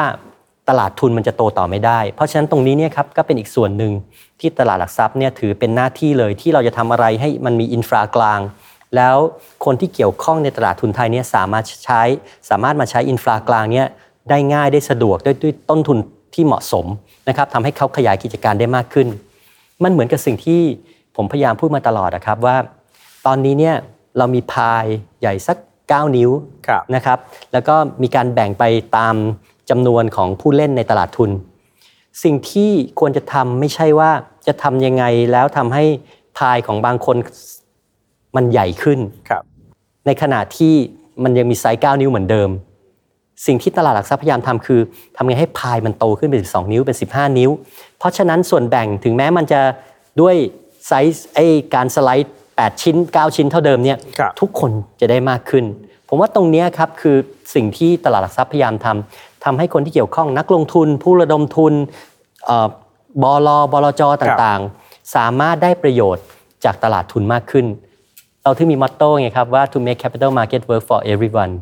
[0.68, 3.92] ตลาดทุนมันจะโตต่อไม่ได้ เพราะฉะนั้นตรงนี้เนี่ยครับก็เป็นอีกส่วนหนึ่ง
[4.40, 8.40] ที่ตลาดหลักทรัพย์เนี่ยถือเป็นหน้าที่เลยที่เราจะทำอะไรให้มันมี infra กลาง
[8.96, 9.16] แล้ว
[9.64, 12.02] คนที่เกี่ยวข้องในตลาดทุนไทยเนี่ยสามารถใช้
[12.50, 13.86] สามารถมาใช้อินฟรากลางเนี่ย
[14.30, 15.98] ได้ง่ายได้สะดวกด้วยด้วยต้นทุน
[16.34, 16.86] ที่เหมาะสม
[17.28, 19.08] นะครับทำให้เขาขยายกิจการได้มากขึ้น
[19.82, 20.60] มันเหมือนกับสิ่งที่
[21.16, 22.56] ผมพยายามพูดมาตลอดนะครับว่า
[23.26, 23.76] ตอนนี้เนี่ย
[24.18, 24.84] เรามีพาย
[25.20, 25.56] ใหญ่สัก
[25.86, 26.30] 9 นิ้ว
[26.66, 27.18] ครับนะครับ
[27.52, 28.64] แล้วก็มีการแบ่งไป
[28.96, 29.14] ตาม
[29.70, 31.30] จำนวนของผู้เล่นในตลาดทุน
[32.24, 32.70] สิ่งที่
[33.00, 34.10] ควรจะทำไม่ใช่ว่า
[34.46, 35.84] จะทำยังไงแล้วทำให้
[36.38, 37.16] พายของบางคน
[38.36, 39.42] มันใหญ่ขึ้นครับ
[40.06, 40.74] ในขณะที่
[41.22, 42.48] มันยังมีไซส์9นิ้วเหมือนเดิม
[43.47, 44.80] สิ่งที่ตลาดหลักทรัพย์พยายามทำคือ
[45.16, 47.51] ทำไงให้พายมันโตขึ้นเป็น 12 นิ้วเป็น 15 นิ้ว
[47.99, 49.61] เพราะฉะนั้นส่วนแบ่งถึงแม้มันจะ
[50.20, 50.34] ด้วย
[50.86, 51.38] ไซส์ไอ
[51.74, 54.70] การ slice 8 ชิ้น 9 ชิ้นเท่าเดิมเนี่ยครับทุกคน
[55.01, 55.64] จะได้มากขึ้น
[56.09, 57.16] ผมว่าตรงเนี้ยครับคือ
[57.55, 61.72] สิ่งที่ตลาดหลักทรัพย์พยายามทำทำให้คนที่เกี่ยวข้องนักลงทุน ผู้ระดมทุน
[62.45, 62.68] เอ่อ
[63.22, 66.24] บลบลจต่างๆ สามารถได้ประโยชน์
[66.64, 67.66] จากตลาดทุนมากขึ้น
[68.43, 71.53] เราถึงมีมอตโต้ไงครับว่า to make capital market work for everyone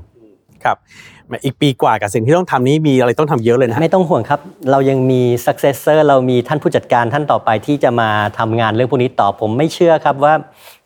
[0.64, 10.34] ครับแหม อีกปีกว่ากับสิ่งที่ต้องทำนี้มีอะไรต้องทำเยอะเลยนะฮะไม่ต้องห่วงครับ เรายังมี successor เรามีท่านผู้จัดการท่านต่อไปที่จะมาทำงานเรื่องพวกนี้ต่อผมไม่เชื่อครับว่า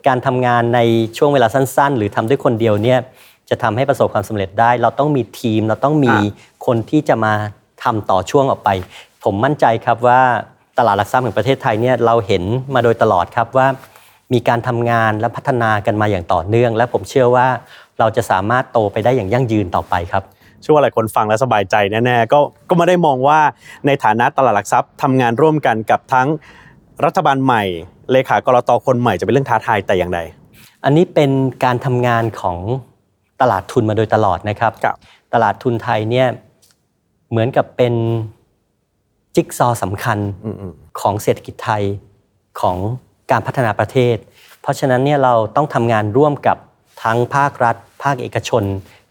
[0.06, 0.80] การทำงานใน
[1.16, 2.98] ช่วงเวลาสั้น ๆ หรือทำด้วยคนเดียวเนี่ย
[3.50, 6.20] จะทำให้ประสบความสำเร็จได้ เราต้องมีทีมเราต้องมีอ่
[6.66, 7.32] คนที่จะมา
[7.84, 8.70] ทำต่อช่วงออกไป
[9.24, 10.20] ผมมั่นใจครับว่า
[10.78, 12.42] ตลาดหลักทรัพย์แห่งประเทศไทยเนี่ยเราเห็น
[12.74, 13.66] มาโดยตลอดครับว่า
[14.32, 17.48] มีการทำงานและพัฒนากันมาอย่างต่อเนื่อง และผมเชื่อว่า
[18.02, 20.22] เราจะสามารถโตไปได้อย่างยั่งยืนต่อไปครับ
[20.60, 23.40] เชื่อว่าหลายคนฟังแล้วสบายใจแน่ๆก็ก็ไม่ได้มองว่า
[23.86, 26.28] ในฐานะตลาดหลักทรัพย์ทำงานร่วมกันกับทั้ง
[27.04, 27.62] รัฐบาลใหม่
[28.12, 30.20] เลขากรตคนใหม่จะเป็นเรื่องท้าทายแต่อย่างใด
[30.84, 31.30] อันนี้เป็น
[31.64, 32.58] การทำงานของ
[33.40, 34.96] ตลาดทุนมาโดยตลอดนะครับครับ
[35.34, 36.28] ตลาดทุนไทยเนี่ย
[37.30, 37.94] เหมือนกับเป็น
[39.34, 41.82] จิ๊กซอว์สำคัญอืมของเศรษฐกิจไทย
[42.60, 42.76] ของ
[43.30, 44.16] การพัฒนาประเทศ
[44.62, 46.56] เพราะฉะนั้นเนี่ยเราต้องทำงานร่วมกับ
[47.02, 48.62] ทั้งภาครัฐ ภาคเอกชน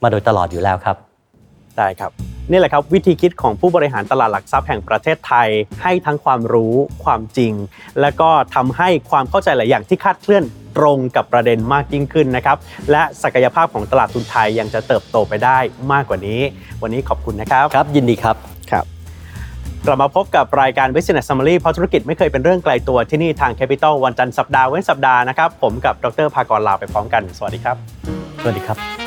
[0.03, 2.11] มาโดยตลอดอยู่แล้วครับๆได้ครับ
[2.51, 5.49] นี่แหละครับวิธีคิดของผู้บริหารตลาดหลักทรัพย์แห่งประเทศไทย
[5.81, 7.53] ให้ทั้งความรู้ความจริง
[8.01, 10.43] และก็ทำให้ความเข้าใจหลายอย่างที่คลาดเคลื่อน
[10.77, 12.57] ตรงกับประเด็นมากยิ่งขึ้นนะครับ
[12.91, 15.57] และศักยภาพของตลาดทุนไทยยังจะเติบโตไปได้
[15.91, 16.41] มากกว่านี้
[16.81, 18.35] วันนี้ขอบคุณนะครับครับ ยินดีครับ
[18.71, 18.85] ครับ
[19.85, 27.77] กลับมาพบกับรายการ Business Summary เพราะธุรกิจไม่เคยเป็นเรื่องไกลตัวที่นี่ทาง Capital วันจันทร์สัปดาห์เว้นสัปดาห์นะครับผมกับดรภากรลาไปพร้อมกัน สวัสดีครับ
[28.41, 29.00] สวัสดีครับ